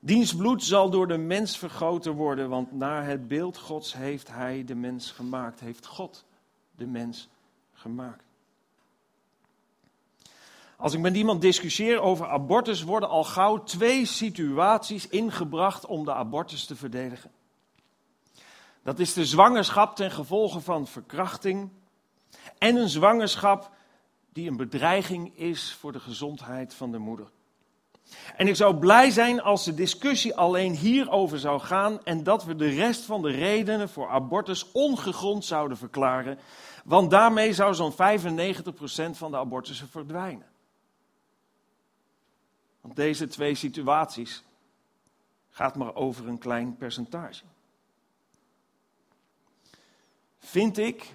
diens 0.00 0.36
bloed 0.36 0.62
zal 0.62 0.90
door 0.90 1.08
de 1.08 1.16
mens 1.16 1.58
vergoten 1.58 2.12
worden, 2.12 2.48
want 2.48 2.72
naar 2.72 3.06
het 3.06 3.28
beeld 3.28 3.58
Gods 3.58 3.94
heeft 3.94 4.28
hij 4.28 4.64
de 4.64 4.74
mens 4.74 5.10
gemaakt, 5.10 5.60
heeft 5.60 5.86
God 5.86 6.24
de 6.76 6.86
mens 6.86 7.28
gemaakt. 7.72 8.24
Als 10.76 10.94
ik 10.94 11.00
met 11.00 11.16
iemand 11.16 11.40
discussieer 11.40 12.00
over 12.00 12.26
abortus, 12.26 12.82
worden 12.82 13.08
al 13.08 13.24
gauw 13.24 13.62
twee 13.62 14.06
situaties 14.06 15.08
ingebracht 15.08 15.86
om 15.86 16.04
de 16.04 16.14
abortus 16.14 16.64
te 16.64 16.76
verdedigen. 16.76 17.30
Dat 18.82 18.98
is 18.98 19.12
de 19.12 19.24
zwangerschap 19.24 19.96
ten 19.96 20.10
gevolge 20.10 20.60
van 20.60 20.86
verkrachting 20.86 21.70
en 22.58 22.76
een 22.76 22.88
zwangerschap 22.88 23.73
die 24.34 24.50
een 24.50 24.56
bedreiging 24.56 25.38
is 25.38 25.72
voor 25.72 25.92
de 25.92 26.00
gezondheid 26.00 26.74
van 26.74 26.90
de 26.90 26.98
moeder. 26.98 27.30
En 28.36 28.48
ik 28.48 28.56
zou 28.56 28.76
blij 28.76 29.10
zijn 29.10 29.42
als 29.42 29.64
de 29.64 29.74
discussie 29.74 30.36
alleen 30.36 30.74
hierover 30.74 31.38
zou 31.38 31.60
gaan 31.60 32.04
en 32.04 32.22
dat 32.22 32.44
we 32.44 32.56
de 32.56 32.68
rest 32.68 33.04
van 33.04 33.22
de 33.22 33.30
redenen 33.30 33.88
voor 33.88 34.08
abortus 34.08 34.72
ongegrond 34.72 35.44
zouden 35.44 35.76
verklaren, 35.76 36.38
want 36.84 37.10
daarmee 37.10 37.52
zou 37.52 37.74
zo'n 37.74 37.92
95% 37.92 37.96
van 39.10 39.30
de 39.30 39.36
abortussen 39.36 39.88
verdwijnen. 39.88 40.46
Want 42.80 42.96
deze 42.96 43.26
twee 43.26 43.54
situaties 43.54 44.42
gaat 45.50 45.76
maar 45.76 45.94
over 45.94 46.28
een 46.28 46.38
klein 46.38 46.76
percentage. 46.76 47.44
Vind 50.38 50.78
ik 50.78 51.14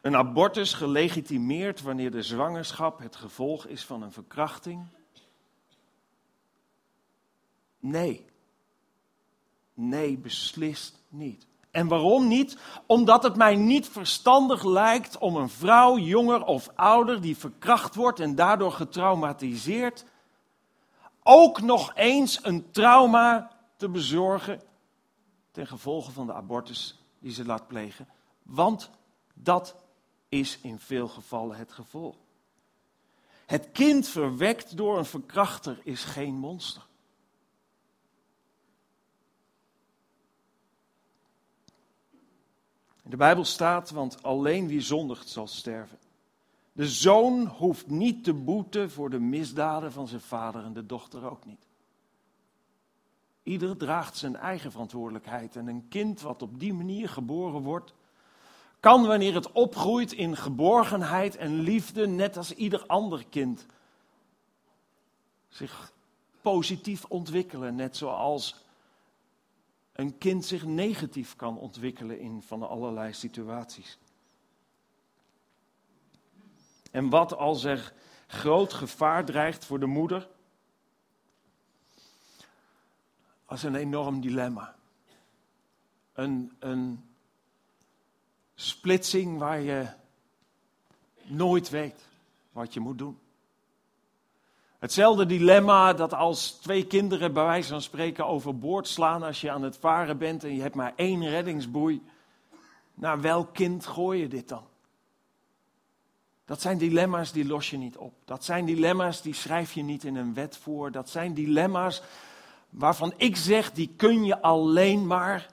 een 0.00 0.16
abortus 0.16 0.72
gelegitimeerd 0.72 1.82
wanneer 1.82 2.10
de 2.10 2.22
zwangerschap 2.22 2.98
het 2.98 3.16
gevolg 3.16 3.66
is 3.66 3.84
van 3.84 4.02
een 4.02 4.12
verkrachting? 4.12 4.86
Nee. 7.78 8.26
Nee, 9.74 10.18
beslist 10.18 11.02
niet. 11.08 11.46
En 11.70 11.88
waarom 11.88 12.28
niet? 12.28 12.58
Omdat 12.86 13.22
het 13.22 13.36
mij 13.36 13.56
niet 13.56 13.88
verstandig 13.88 14.64
lijkt 14.64 15.18
om 15.18 15.36
een 15.36 15.48
vrouw, 15.48 15.98
jonger 15.98 16.44
of 16.44 16.70
ouder, 16.74 17.20
die 17.20 17.36
verkracht 17.36 17.94
wordt 17.94 18.20
en 18.20 18.34
daardoor 18.34 18.72
getraumatiseerd, 18.72 20.04
ook 21.22 21.60
nog 21.60 21.92
eens 21.94 22.44
een 22.44 22.70
trauma 22.70 23.50
te 23.76 23.88
bezorgen 23.88 24.62
ten 25.50 25.66
gevolge 25.66 26.10
van 26.10 26.26
de 26.26 26.32
abortus 26.32 26.98
die 27.18 27.32
ze 27.32 27.44
laat 27.44 27.66
plegen. 27.66 28.08
Want 28.42 28.90
dat 29.34 29.74
is 30.30 30.58
in 30.62 30.78
veel 30.78 31.08
gevallen 31.08 31.56
het 31.56 31.72
gevolg. 31.72 32.16
Het 33.46 33.68
kind 33.72 34.08
verwekt 34.08 34.76
door 34.76 34.98
een 34.98 35.04
verkrachter 35.04 35.80
is 35.84 36.04
geen 36.04 36.34
monster. 36.34 36.86
In 43.02 43.10
de 43.10 43.16
Bijbel 43.16 43.44
staat, 43.44 43.90
want 43.90 44.22
alleen 44.22 44.66
wie 44.66 44.80
zondigt 44.80 45.28
zal 45.28 45.46
sterven. 45.46 45.98
De 46.72 46.88
zoon 46.88 47.46
hoeft 47.46 47.86
niet 47.86 48.24
te 48.24 48.34
boeten 48.34 48.90
voor 48.90 49.10
de 49.10 49.18
misdaden 49.18 49.92
van 49.92 50.08
zijn 50.08 50.20
vader 50.20 50.64
en 50.64 50.72
de 50.72 50.86
dochter 50.86 51.30
ook 51.30 51.44
niet. 51.44 51.68
Ieder 53.42 53.76
draagt 53.76 54.16
zijn 54.16 54.36
eigen 54.36 54.70
verantwoordelijkheid 54.70 55.56
en 55.56 55.66
een 55.66 55.88
kind 55.88 56.20
wat 56.20 56.42
op 56.42 56.60
die 56.60 56.74
manier 56.74 57.08
geboren 57.08 57.62
wordt, 57.62 57.94
kan 58.80 59.06
wanneer 59.06 59.34
het 59.34 59.52
opgroeit 59.52 60.12
in 60.12 60.36
geborgenheid 60.36 61.36
en 61.36 61.60
liefde, 61.60 62.06
net 62.06 62.36
als 62.36 62.54
ieder 62.54 62.86
ander 62.86 63.24
kind, 63.28 63.66
zich 65.48 65.92
positief 66.40 67.04
ontwikkelen, 67.04 67.74
net 67.74 67.96
zoals 67.96 68.64
een 69.92 70.18
kind 70.18 70.44
zich 70.44 70.64
negatief 70.64 71.36
kan 71.36 71.58
ontwikkelen 71.58 72.18
in 72.18 72.42
van 72.42 72.68
allerlei 72.68 73.12
situaties. 73.12 73.98
En 76.90 77.10
wat 77.10 77.36
als 77.36 77.64
er 77.64 77.92
groot 78.26 78.72
gevaar 78.72 79.24
dreigt 79.24 79.64
voor 79.64 79.80
de 79.80 79.86
moeder? 79.86 80.28
Als 83.44 83.62
een 83.62 83.74
enorm 83.74 84.20
dilemma. 84.20 84.76
Een, 86.12 86.56
een 86.58 87.09
splitsing 88.60 89.38
waar 89.38 89.60
je 89.60 89.86
nooit 91.22 91.68
weet 91.68 92.08
wat 92.52 92.74
je 92.74 92.80
moet 92.80 92.98
doen. 92.98 93.18
Hetzelfde 94.78 95.26
dilemma 95.26 95.92
dat 95.92 96.14
als 96.14 96.50
twee 96.50 96.86
kinderen 96.86 97.32
bij 97.32 97.44
wijze 97.44 97.68
van 97.68 97.82
spreken 97.82 98.26
overboord 98.26 98.88
slaan 98.88 99.22
als 99.22 99.40
je 99.40 99.50
aan 99.50 99.62
het 99.62 99.76
varen 99.76 100.18
bent 100.18 100.44
en 100.44 100.54
je 100.54 100.62
hebt 100.62 100.74
maar 100.74 100.92
één 100.96 101.28
reddingsboei. 101.28 102.02
Naar 102.94 103.20
welk 103.20 103.54
kind 103.54 103.86
gooi 103.86 104.20
je 104.20 104.28
dit 104.28 104.48
dan? 104.48 104.64
Dat 106.44 106.60
zijn 106.60 106.78
dilemma's 106.78 107.32
die 107.32 107.46
los 107.46 107.70
je 107.70 107.76
niet 107.76 107.96
op. 107.96 108.14
Dat 108.24 108.44
zijn 108.44 108.64
dilemma's 108.64 109.22
die 109.22 109.34
schrijf 109.34 109.72
je 109.72 109.82
niet 109.82 110.04
in 110.04 110.16
een 110.16 110.34
wet 110.34 110.56
voor. 110.56 110.90
Dat 110.90 111.10
zijn 111.10 111.34
dilemma's 111.34 112.02
waarvan 112.70 113.12
ik 113.16 113.36
zeg, 113.36 113.72
die 113.72 113.94
kun 113.96 114.24
je 114.24 114.42
alleen 114.42 115.06
maar 115.06 115.48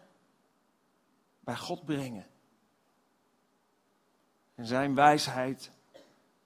bij 1.40 1.58
God 1.58 1.86
brengen. 1.86 2.26
En 4.58 4.66
zijn 4.66 4.96
wijsheid 4.96 5.72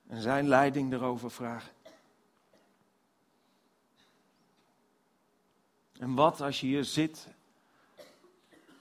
en 0.07 0.21
zijn 0.21 0.47
leiding 0.47 0.93
erover 0.93 1.31
vragen. 1.31 1.71
En 5.99 6.13
wat 6.13 6.41
als 6.41 6.59
je 6.59 6.67
hier 6.67 6.83
zit 6.83 7.27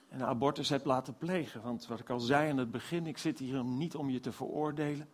en 0.08 0.22
abortus 0.22 0.68
hebt 0.68 0.84
laten 0.84 1.16
plegen? 1.16 1.62
Want 1.62 1.86
wat 1.86 2.00
ik 2.00 2.10
al 2.10 2.20
zei 2.20 2.50
aan 2.50 2.56
het 2.56 2.70
begin, 2.70 3.06
ik 3.06 3.18
zit 3.18 3.38
hier 3.38 3.64
niet 3.64 3.94
om 3.94 4.10
je 4.10 4.20
te 4.20 4.32
veroordelen. 4.32 5.08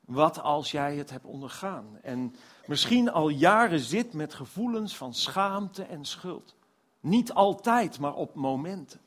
Wat 0.00 0.40
als 0.40 0.70
jij 0.70 0.96
het 0.96 1.10
hebt 1.10 1.24
ondergaan 1.24 1.98
en 2.02 2.34
misschien 2.66 3.10
al 3.10 3.28
jaren 3.28 3.80
zit 3.80 4.12
met 4.12 4.34
gevoelens 4.34 4.96
van 4.96 5.14
schaamte 5.14 5.82
en 5.82 6.04
schuld? 6.04 6.54
Niet 7.00 7.32
altijd, 7.32 7.98
maar 7.98 8.14
op 8.14 8.34
momenten. 8.34 9.00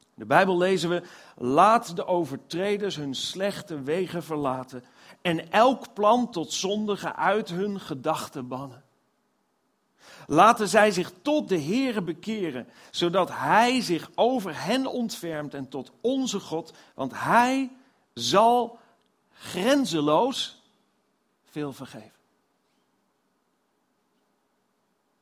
In 0.00 0.07
de 0.18 0.26
Bijbel 0.26 0.58
lezen 0.58 0.90
we: 0.90 1.02
Laat 1.36 1.96
de 1.96 2.06
overtreders 2.06 2.96
hun 2.96 3.14
slechte 3.14 3.82
wegen 3.82 4.22
verlaten 4.22 4.84
en 5.22 5.50
elk 5.50 5.94
plan 5.94 6.30
tot 6.30 6.52
zondige 6.52 7.14
uit 7.14 7.48
hun 7.48 7.80
gedachten 7.80 8.48
bannen. 8.48 8.84
Laten 10.26 10.68
zij 10.68 10.90
zich 10.90 11.12
tot 11.22 11.48
de 11.48 11.60
Heere 11.60 12.02
bekeren, 12.02 12.68
zodat 12.90 13.28
Hij 13.32 13.80
zich 13.80 14.10
over 14.14 14.64
hen 14.64 14.86
ontfermt 14.86 15.54
en 15.54 15.68
tot 15.68 15.92
onze 16.00 16.40
God, 16.40 16.72
want 16.94 17.12
Hij 17.14 17.70
zal 18.14 18.78
grenzeloos 19.32 20.62
veel 21.44 21.72
vergeven. 21.72 22.12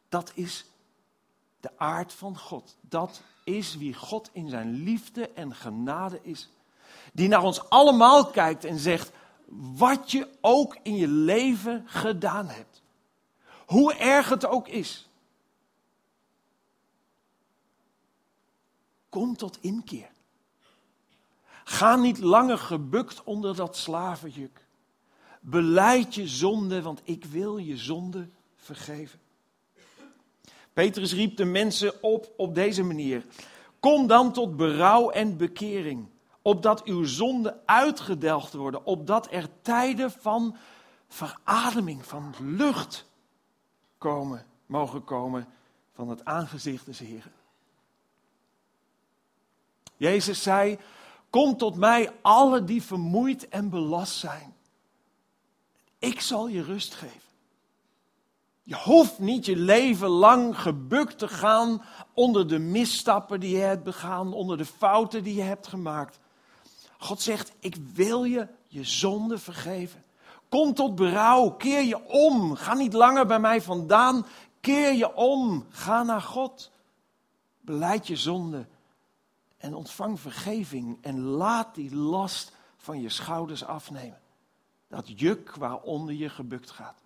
Dat 0.09 0.33
is 0.35 0.65
de 1.61 1.71
aard 1.77 2.13
van 2.13 2.39
God. 2.39 2.77
Dat 2.81 3.23
is 3.47 3.77
wie 3.77 3.95
God 3.95 4.31
in 4.33 4.49
zijn 4.49 4.83
liefde 4.83 5.29
en 5.29 5.55
genade 5.55 6.19
is. 6.23 6.51
Die 7.13 7.29
naar 7.29 7.43
ons 7.43 7.69
allemaal 7.71 8.27
kijkt 8.27 8.65
en 8.65 8.79
zegt: 8.79 9.13
wat 9.77 10.11
je 10.11 10.29
ook 10.41 10.79
in 10.83 10.97
je 10.97 11.09
leven 11.09 11.83
gedaan 11.87 12.49
hebt. 12.49 12.83
Hoe 13.67 13.95
erg 13.95 14.29
het 14.29 14.47
ook 14.47 14.69
is. 14.69 15.09
Kom 19.09 19.37
tot 19.37 19.59
inkeer. 19.61 20.11
Ga 21.65 21.97
niet 21.97 22.19
langer 22.19 22.59
gebukt 22.59 23.25
onder 23.25 23.57
dat 23.57 23.77
slavenjuk. 23.77 24.67
Beleid 25.41 26.15
je 26.15 26.29
zonde, 26.29 26.83
want 26.83 27.01
ik 27.05 27.25
wil 27.25 27.57
je 27.57 27.77
zonde 27.77 28.29
vergeven. 28.57 29.21
Petrus 30.77 31.13
riep 31.13 31.37
de 31.37 31.45
mensen 31.45 32.03
op 32.03 32.33
op 32.37 32.55
deze 32.55 32.83
manier. 32.83 33.27
Kom 33.81 34.07
dan 34.07 34.33
tot 34.33 34.57
berouw 34.57 35.11
en 35.11 35.37
bekering, 35.37 36.09
opdat 36.43 36.85
uw 36.85 37.05
zonden 37.05 37.61
uitgedelgd 37.65 38.53
worden, 38.53 38.85
opdat 38.85 39.29
er 39.31 39.49
tijden 39.63 40.11
van 40.11 40.57
verademing, 41.09 42.07
van 42.07 42.35
lucht 42.41 43.07
komen, 43.99 44.47
mogen 44.67 45.05
komen 45.05 45.49
van 45.95 46.09
het 46.09 46.25
aangezicht 46.25 46.87
des 46.87 46.99
Heren. 46.99 47.33
Jezus 49.97 50.43
zei, 50.43 50.79
kom 51.31 51.57
tot 51.57 51.77
mij 51.77 52.13
alle 52.23 52.65
die 52.65 52.83
vermoeid 52.83 53.49
en 53.49 53.71
belast 53.71 54.15
zijn. 54.15 54.55
Ik 55.99 56.21
zal 56.21 56.49
je 56.49 56.63
rust 56.63 56.95
geven. 56.95 57.26
Je 58.69 58.77
hoeft 58.77 59.19
niet 59.19 59.45
je 59.45 59.57
leven 59.57 60.09
lang 60.09 60.61
gebukt 60.61 61.19
te 61.19 61.29
gaan 61.29 61.83
onder 62.13 62.49
de 62.49 62.59
misstappen 62.59 63.41
die 63.41 63.57
je 63.57 63.63
hebt 63.63 63.83
begaan, 63.83 64.33
onder 64.33 64.57
de 64.57 64.65
fouten 64.65 65.25
die 65.25 65.35
je 65.35 65.43
hebt 65.43 65.67
gemaakt. 65.67 66.19
God 66.99 67.21
zegt, 67.21 67.53
ik 67.61 67.77
wil 67.95 68.25
je 68.25 68.49
je 68.67 68.85
zonde 68.85 69.39
vergeven. 69.39 70.05
Kom 70.49 70.75
tot 70.75 70.95
berouw, 70.95 71.51
keer 71.51 71.83
je 71.83 72.09
om. 72.09 72.55
Ga 72.55 72.75
niet 72.75 72.93
langer 72.93 73.27
bij 73.27 73.39
mij 73.39 73.63
vandaan. 73.63 74.27
Keer 74.61 74.93
je 74.93 75.15
om. 75.15 75.67
Ga 75.69 76.03
naar 76.03 76.23
God. 76.23 76.71
Beleid 77.61 78.07
je 78.07 78.17
zonde 78.17 78.67
en 79.57 79.75
ontvang 79.75 80.21
vergeving 80.21 80.99
en 81.01 81.21
laat 81.21 81.75
die 81.75 81.95
last 81.95 82.53
van 82.77 83.01
je 83.01 83.09
schouders 83.09 83.65
afnemen. 83.65 84.21
Dat 84.89 85.21
juk 85.21 85.55
waaronder 85.55 86.15
je 86.15 86.29
gebukt 86.29 86.71
gaat. 86.71 87.06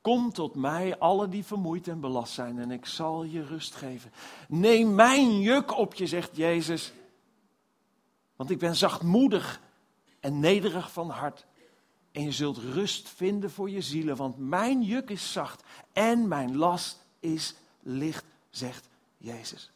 Kom 0.00 0.32
tot 0.32 0.54
mij, 0.54 0.98
alle 0.98 1.28
die 1.28 1.44
vermoeid 1.44 1.88
en 1.88 2.00
belast 2.00 2.32
zijn, 2.32 2.58
en 2.58 2.70
ik 2.70 2.86
zal 2.86 3.22
je 3.22 3.44
rust 3.44 3.74
geven. 3.74 4.12
Neem 4.48 4.94
mijn 4.94 5.40
juk 5.40 5.76
op 5.76 5.94
je, 5.94 6.06
zegt 6.06 6.36
Jezus. 6.36 6.92
Want 8.36 8.50
ik 8.50 8.58
ben 8.58 8.76
zachtmoedig 8.76 9.60
en 10.20 10.40
nederig 10.40 10.92
van 10.92 11.10
hart. 11.10 11.46
En 12.12 12.22
je 12.22 12.32
zult 12.32 12.56
rust 12.56 13.08
vinden 13.08 13.50
voor 13.50 13.70
je 13.70 13.80
zielen, 13.80 14.16
want 14.16 14.38
mijn 14.38 14.82
juk 14.82 15.10
is 15.10 15.32
zacht 15.32 15.62
en 15.92 16.28
mijn 16.28 16.56
last 16.56 17.04
is 17.18 17.54
licht, 17.82 18.24
zegt 18.50 18.88
Jezus. 19.16 19.72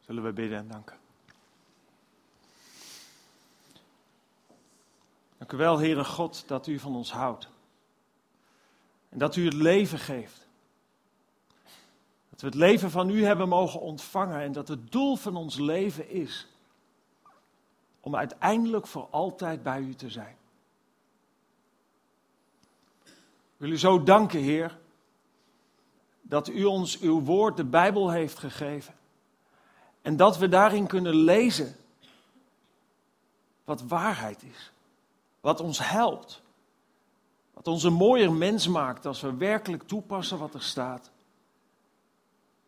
Zullen 0.00 0.22
we 0.22 0.32
bidden 0.32 0.58
en 0.58 0.68
danken. 0.68 1.01
Wel, 5.52 5.78
Heere 5.78 6.04
God, 6.04 6.44
dat 6.46 6.66
u 6.66 6.78
van 6.78 6.96
ons 6.96 7.12
houdt. 7.12 7.48
En 9.08 9.18
dat 9.18 9.36
u 9.36 9.44
het 9.44 9.54
leven 9.54 9.98
geeft. 9.98 10.46
Dat 12.30 12.40
we 12.40 12.46
het 12.46 12.54
leven 12.54 12.90
van 12.90 13.10
u 13.10 13.24
hebben 13.24 13.48
mogen 13.48 13.80
ontvangen 13.80 14.40
en 14.40 14.52
dat 14.52 14.68
het 14.68 14.92
doel 14.92 15.16
van 15.16 15.36
ons 15.36 15.58
leven 15.58 16.10
is 16.10 16.46
om 18.00 18.16
uiteindelijk 18.16 18.86
voor 18.86 19.06
altijd 19.10 19.62
bij 19.62 19.80
u 19.80 19.94
te 19.94 20.10
zijn. 20.10 20.36
Ik 23.04 23.68
wil 23.68 23.70
u 23.70 23.78
zo 23.78 24.02
danken, 24.02 24.40
Heer, 24.40 24.78
dat 26.20 26.48
u 26.48 26.64
ons 26.64 27.00
uw 27.00 27.20
woord, 27.20 27.56
de 27.56 27.64
Bijbel, 27.64 28.10
heeft 28.10 28.38
gegeven. 28.38 28.94
En 30.02 30.16
dat 30.16 30.38
we 30.38 30.48
daarin 30.48 30.86
kunnen 30.86 31.14
lezen 31.14 31.76
wat 33.64 33.82
waarheid 33.82 34.42
is. 34.42 34.71
Wat 35.42 35.60
ons 35.60 35.78
helpt. 35.78 36.42
Wat 37.54 37.66
ons 37.66 37.82
een 37.82 37.92
mooier 37.92 38.32
mens 38.32 38.68
maakt 38.68 39.06
als 39.06 39.20
we 39.20 39.36
werkelijk 39.36 39.82
toepassen 39.82 40.38
wat 40.38 40.54
er 40.54 40.62
staat. 40.62 41.10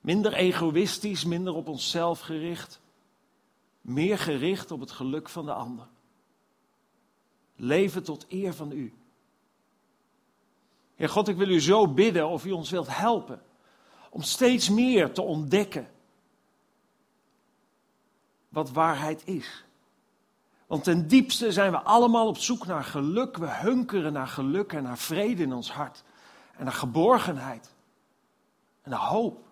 Minder 0.00 0.32
egoïstisch, 0.32 1.24
minder 1.24 1.54
op 1.54 1.68
onszelf 1.68 2.20
gericht. 2.20 2.80
Meer 3.80 4.18
gericht 4.18 4.70
op 4.70 4.80
het 4.80 4.90
geluk 4.90 5.28
van 5.28 5.44
de 5.44 5.52
ander. 5.52 5.86
Leven 7.56 8.02
tot 8.02 8.26
eer 8.28 8.54
van 8.54 8.72
u. 8.72 8.92
Heer 10.94 11.08
God, 11.08 11.28
ik 11.28 11.36
wil 11.36 11.48
u 11.48 11.60
zo 11.60 11.88
bidden 11.88 12.28
of 12.28 12.44
u 12.44 12.50
ons 12.50 12.70
wilt 12.70 12.96
helpen 12.96 13.42
om 14.10 14.22
steeds 14.22 14.68
meer 14.68 15.12
te 15.12 15.22
ontdekken 15.22 15.90
wat 18.48 18.70
waarheid 18.70 19.26
is. 19.26 19.64
Want 20.74 20.86
ten 20.86 21.08
diepste 21.08 21.52
zijn 21.52 21.70
we 21.70 21.80
allemaal 21.80 22.26
op 22.26 22.38
zoek 22.38 22.66
naar 22.66 22.84
geluk. 22.84 23.36
We 23.36 23.50
hunkeren 23.50 24.12
naar 24.12 24.26
geluk 24.26 24.72
en 24.72 24.82
naar 24.82 24.98
vrede 24.98 25.42
in 25.42 25.52
ons 25.52 25.70
hart. 25.70 26.02
En 26.56 26.64
naar 26.64 26.72
geborgenheid. 26.72 27.70
En 28.82 28.90
naar 28.90 29.00
hoop. 29.00 29.44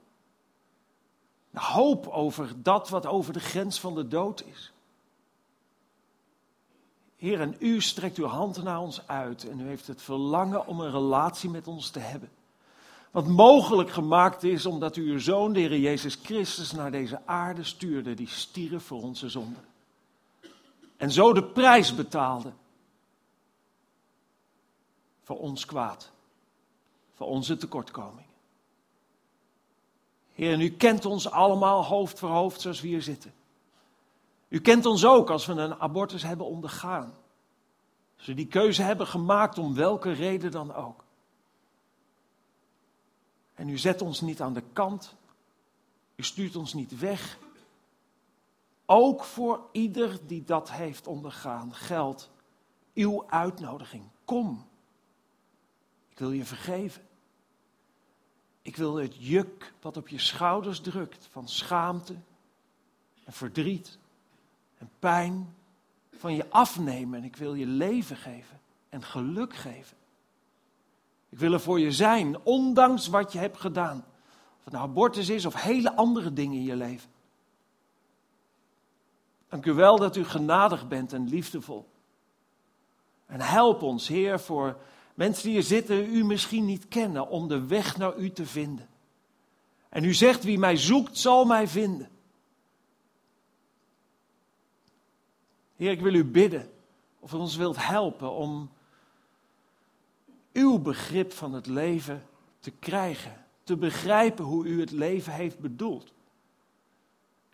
Naar 1.50 1.64
hoop 1.64 2.06
over 2.06 2.62
dat 2.62 2.88
wat 2.88 3.06
over 3.06 3.32
de 3.32 3.40
grens 3.40 3.80
van 3.80 3.94
de 3.94 4.08
dood 4.08 4.44
is. 4.44 4.72
Heer, 7.16 7.40
en 7.40 7.56
u 7.58 7.80
strekt 7.80 8.18
uw 8.18 8.26
hand 8.26 8.62
naar 8.62 8.80
ons 8.80 9.06
uit 9.06 9.48
en 9.48 9.61
u 9.61 9.66
heeft 9.66 9.87
het 9.87 10.02
verlangen 10.02 10.66
om 10.66 10.80
een 10.80 10.90
relatie 10.90 11.50
met 11.50 11.68
ons 11.68 11.90
te 11.90 12.00
hebben. 12.00 12.30
Wat 13.11 13.26
mogelijk 13.26 13.90
gemaakt 13.90 14.42
is 14.42 14.66
omdat 14.66 14.96
u 14.96 15.11
uw 15.11 15.18
zoon, 15.18 15.52
de 15.52 15.61
Heer 15.61 15.78
Jezus 15.78 16.18
Christus, 16.22 16.72
naar 16.72 16.90
deze 16.90 17.20
aarde 17.26 17.64
stuurde, 17.64 18.14
die 18.14 18.28
stierf 18.28 18.82
voor 18.85 19.02
onze 19.02 19.28
zonden. 19.28 19.70
En 21.03 21.11
zo 21.11 21.33
de 21.33 21.45
prijs 21.45 21.95
betaalde 21.95 22.53
voor 25.23 25.38
ons 25.38 25.65
kwaad, 25.65 26.11
voor 27.15 27.27
onze 27.27 27.57
tekortkomingen. 27.57 28.35
Heer, 30.33 30.61
u 30.61 30.71
kent 30.71 31.05
ons 31.05 31.31
allemaal 31.31 31.85
hoofd 31.85 32.19
voor 32.19 32.29
hoofd 32.29 32.61
zoals 32.61 32.81
we 32.81 32.88
hier 32.88 33.03
zitten. 33.03 33.35
U 34.49 34.61
kent 34.61 34.87
ons 34.87 35.05
ook 35.05 35.31
als 35.31 35.47
we 35.47 35.53
een 35.53 35.81
abortus 35.81 36.23
hebben 36.23 36.47
ondergaan. 36.47 37.15
Als 38.17 38.27
we 38.27 38.35
die 38.35 38.49
keuze 38.49 38.83
hebben 38.83 39.07
gemaakt 39.07 39.59
om 39.59 39.75
welke 39.75 40.12
reden 40.12 40.51
dan 40.51 40.75
ook. 40.75 41.05
En 43.55 43.69
u 43.69 43.79
zet 43.79 44.03
ons 44.03 44.21
niet 44.21 44.41
aan 44.41 44.55
de 44.55 44.65
kant. 44.73 45.15
U 46.15 46.23
stuurt 46.23 46.57
ons 46.57 46.75
niet 46.75 46.99
weg. 46.99 47.38
Ook 48.87 49.25
voor 49.25 49.61
ieder 49.73 50.18
die 50.27 50.45
dat 50.45 50.71
heeft 50.71 51.07
ondergaan 51.07 51.75
geldt 51.75 52.31
uw 52.95 53.25
uitnodiging. 53.29 54.05
Kom. 54.25 54.66
Ik 56.09 56.18
wil 56.18 56.33
je 56.33 56.45
vergeven. 56.45 57.03
Ik 58.62 58.77
wil 58.77 58.95
het 58.95 59.14
juk 59.18 59.73
wat 59.81 59.97
op 59.97 60.09
je 60.09 60.18
schouders 60.18 60.81
drukt 60.81 61.29
van 61.31 61.49
schaamte 61.49 62.16
en 63.25 63.33
verdriet 63.33 63.99
en 64.79 64.90
pijn 64.99 65.55
van 66.12 66.35
je 66.35 66.51
afnemen. 66.51 67.18
En 67.18 67.25
ik 67.25 67.37
wil 67.37 67.55
je 67.55 67.66
leven 67.66 68.16
geven 68.16 68.61
en 68.88 69.03
geluk 69.03 69.55
geven. 69.55 69.97
Ik 71.29 71.38
wil 71.38 71.53
er 71.53 71.61
voor 71.61 71.81
je 71.81 71.92
zijn, 71.92 72.40
ondanks 72.42 73.07
wat 73.07 73.33
je 73.33 73.38
hebt 73.38 73.61
gedaan. 73.61 74.05
Of 74.59 74.64
het 74.64 74.73
nou 74.73 74.88
abortus 74.88 75.29
is 75.29 75.47
of 75.47 75.62
hele 75.62 75.97
andere 75.97 76.33
dingen 76.33 76.59
in 76.59 76.64
je 76.64 76.77
leven. 76.77 77.11
Dank 79.53 79.67
u 79.67 79.73
wel 79.73 79.99
dat 79.99 80.17
u 80.17 80.25
genadig 80.25 80.88
bent 80.88 81.12
en 81.12 81.29
liefdevol. 81.29 81.88
En 83.27 83.41
help 83.41 83.83
ons, 83.83 84.09
Heer, 84.09 84.40
voor 84.40 84.77
mensen 85.15 85.44
die 85.44 85.53
hier 85.53 85.63
zitten, 85.63 86.15
u 86.15 86.25
misschien 86.25 86.65
niet 86.65 86.88
kennen, 86.88 87.29
om 87.29 87.48
de 87.48 87.67
weg 87.67 87.96
naar 87.96 88.17
u 88.17 88.31
te 88.31 88.46
vinden. 88.46 88.88
En 89.88 90.05
u 90.05 90.15
zegt, 90.15 90.44
wie 90.44 90.59
mij 90.59 90.77
zoekt, 90.77 91.19
zal 91.19 91.44
mij 91.44 91.69
vinden. 91.69 92.11
Heer, 95.77 95.90
ik 95.90 96.00
wil 96.00 96.15
u 96.15 96.25
bidden 96.25 96.71
of 97.21 97.33
u 97.33 97.37
ons 97.37 97.57
wilt 97.57 97.87
helpen 97.87 98.31
om 98.31 98.71
uw 100.53 100.79
begrip 100.79 101.33
van 101.33 101.53
het 101.53 101.67
leven 101.67 102.27
te 102.59 102.71
krijgen. 102.71 103.46
Te 103.63 103.77
begrijpen 103.77 104.44
hoe 104.44 104.67
u 104.67 104.81
het 104.81 104.90
leven 104.90 105.33
heeft 105.33 105.59
bedoeld. 105.59 106.13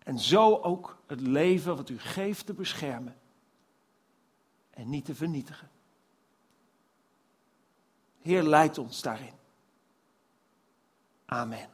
En 0.08 0.18
zo 0.18 0.56
ook 0.56 0.98
het 1.06 1.20
leven 1.20 1.76
wat 1.76 1.88
u 1.88 1.98
geeft 1.98 2.46
te 2.46 2.54
beschermen. 2.54 3.16
En 4.70 4.88
niet 4.88 5.04
te 5.04 5.14
vernietigen. 5.14 5.70
Heer, 8.18 8.42
leid 8.42 8.78
ons 8.78 9.02
daarin. 9.02 9.34
Amen. 11.24 11.68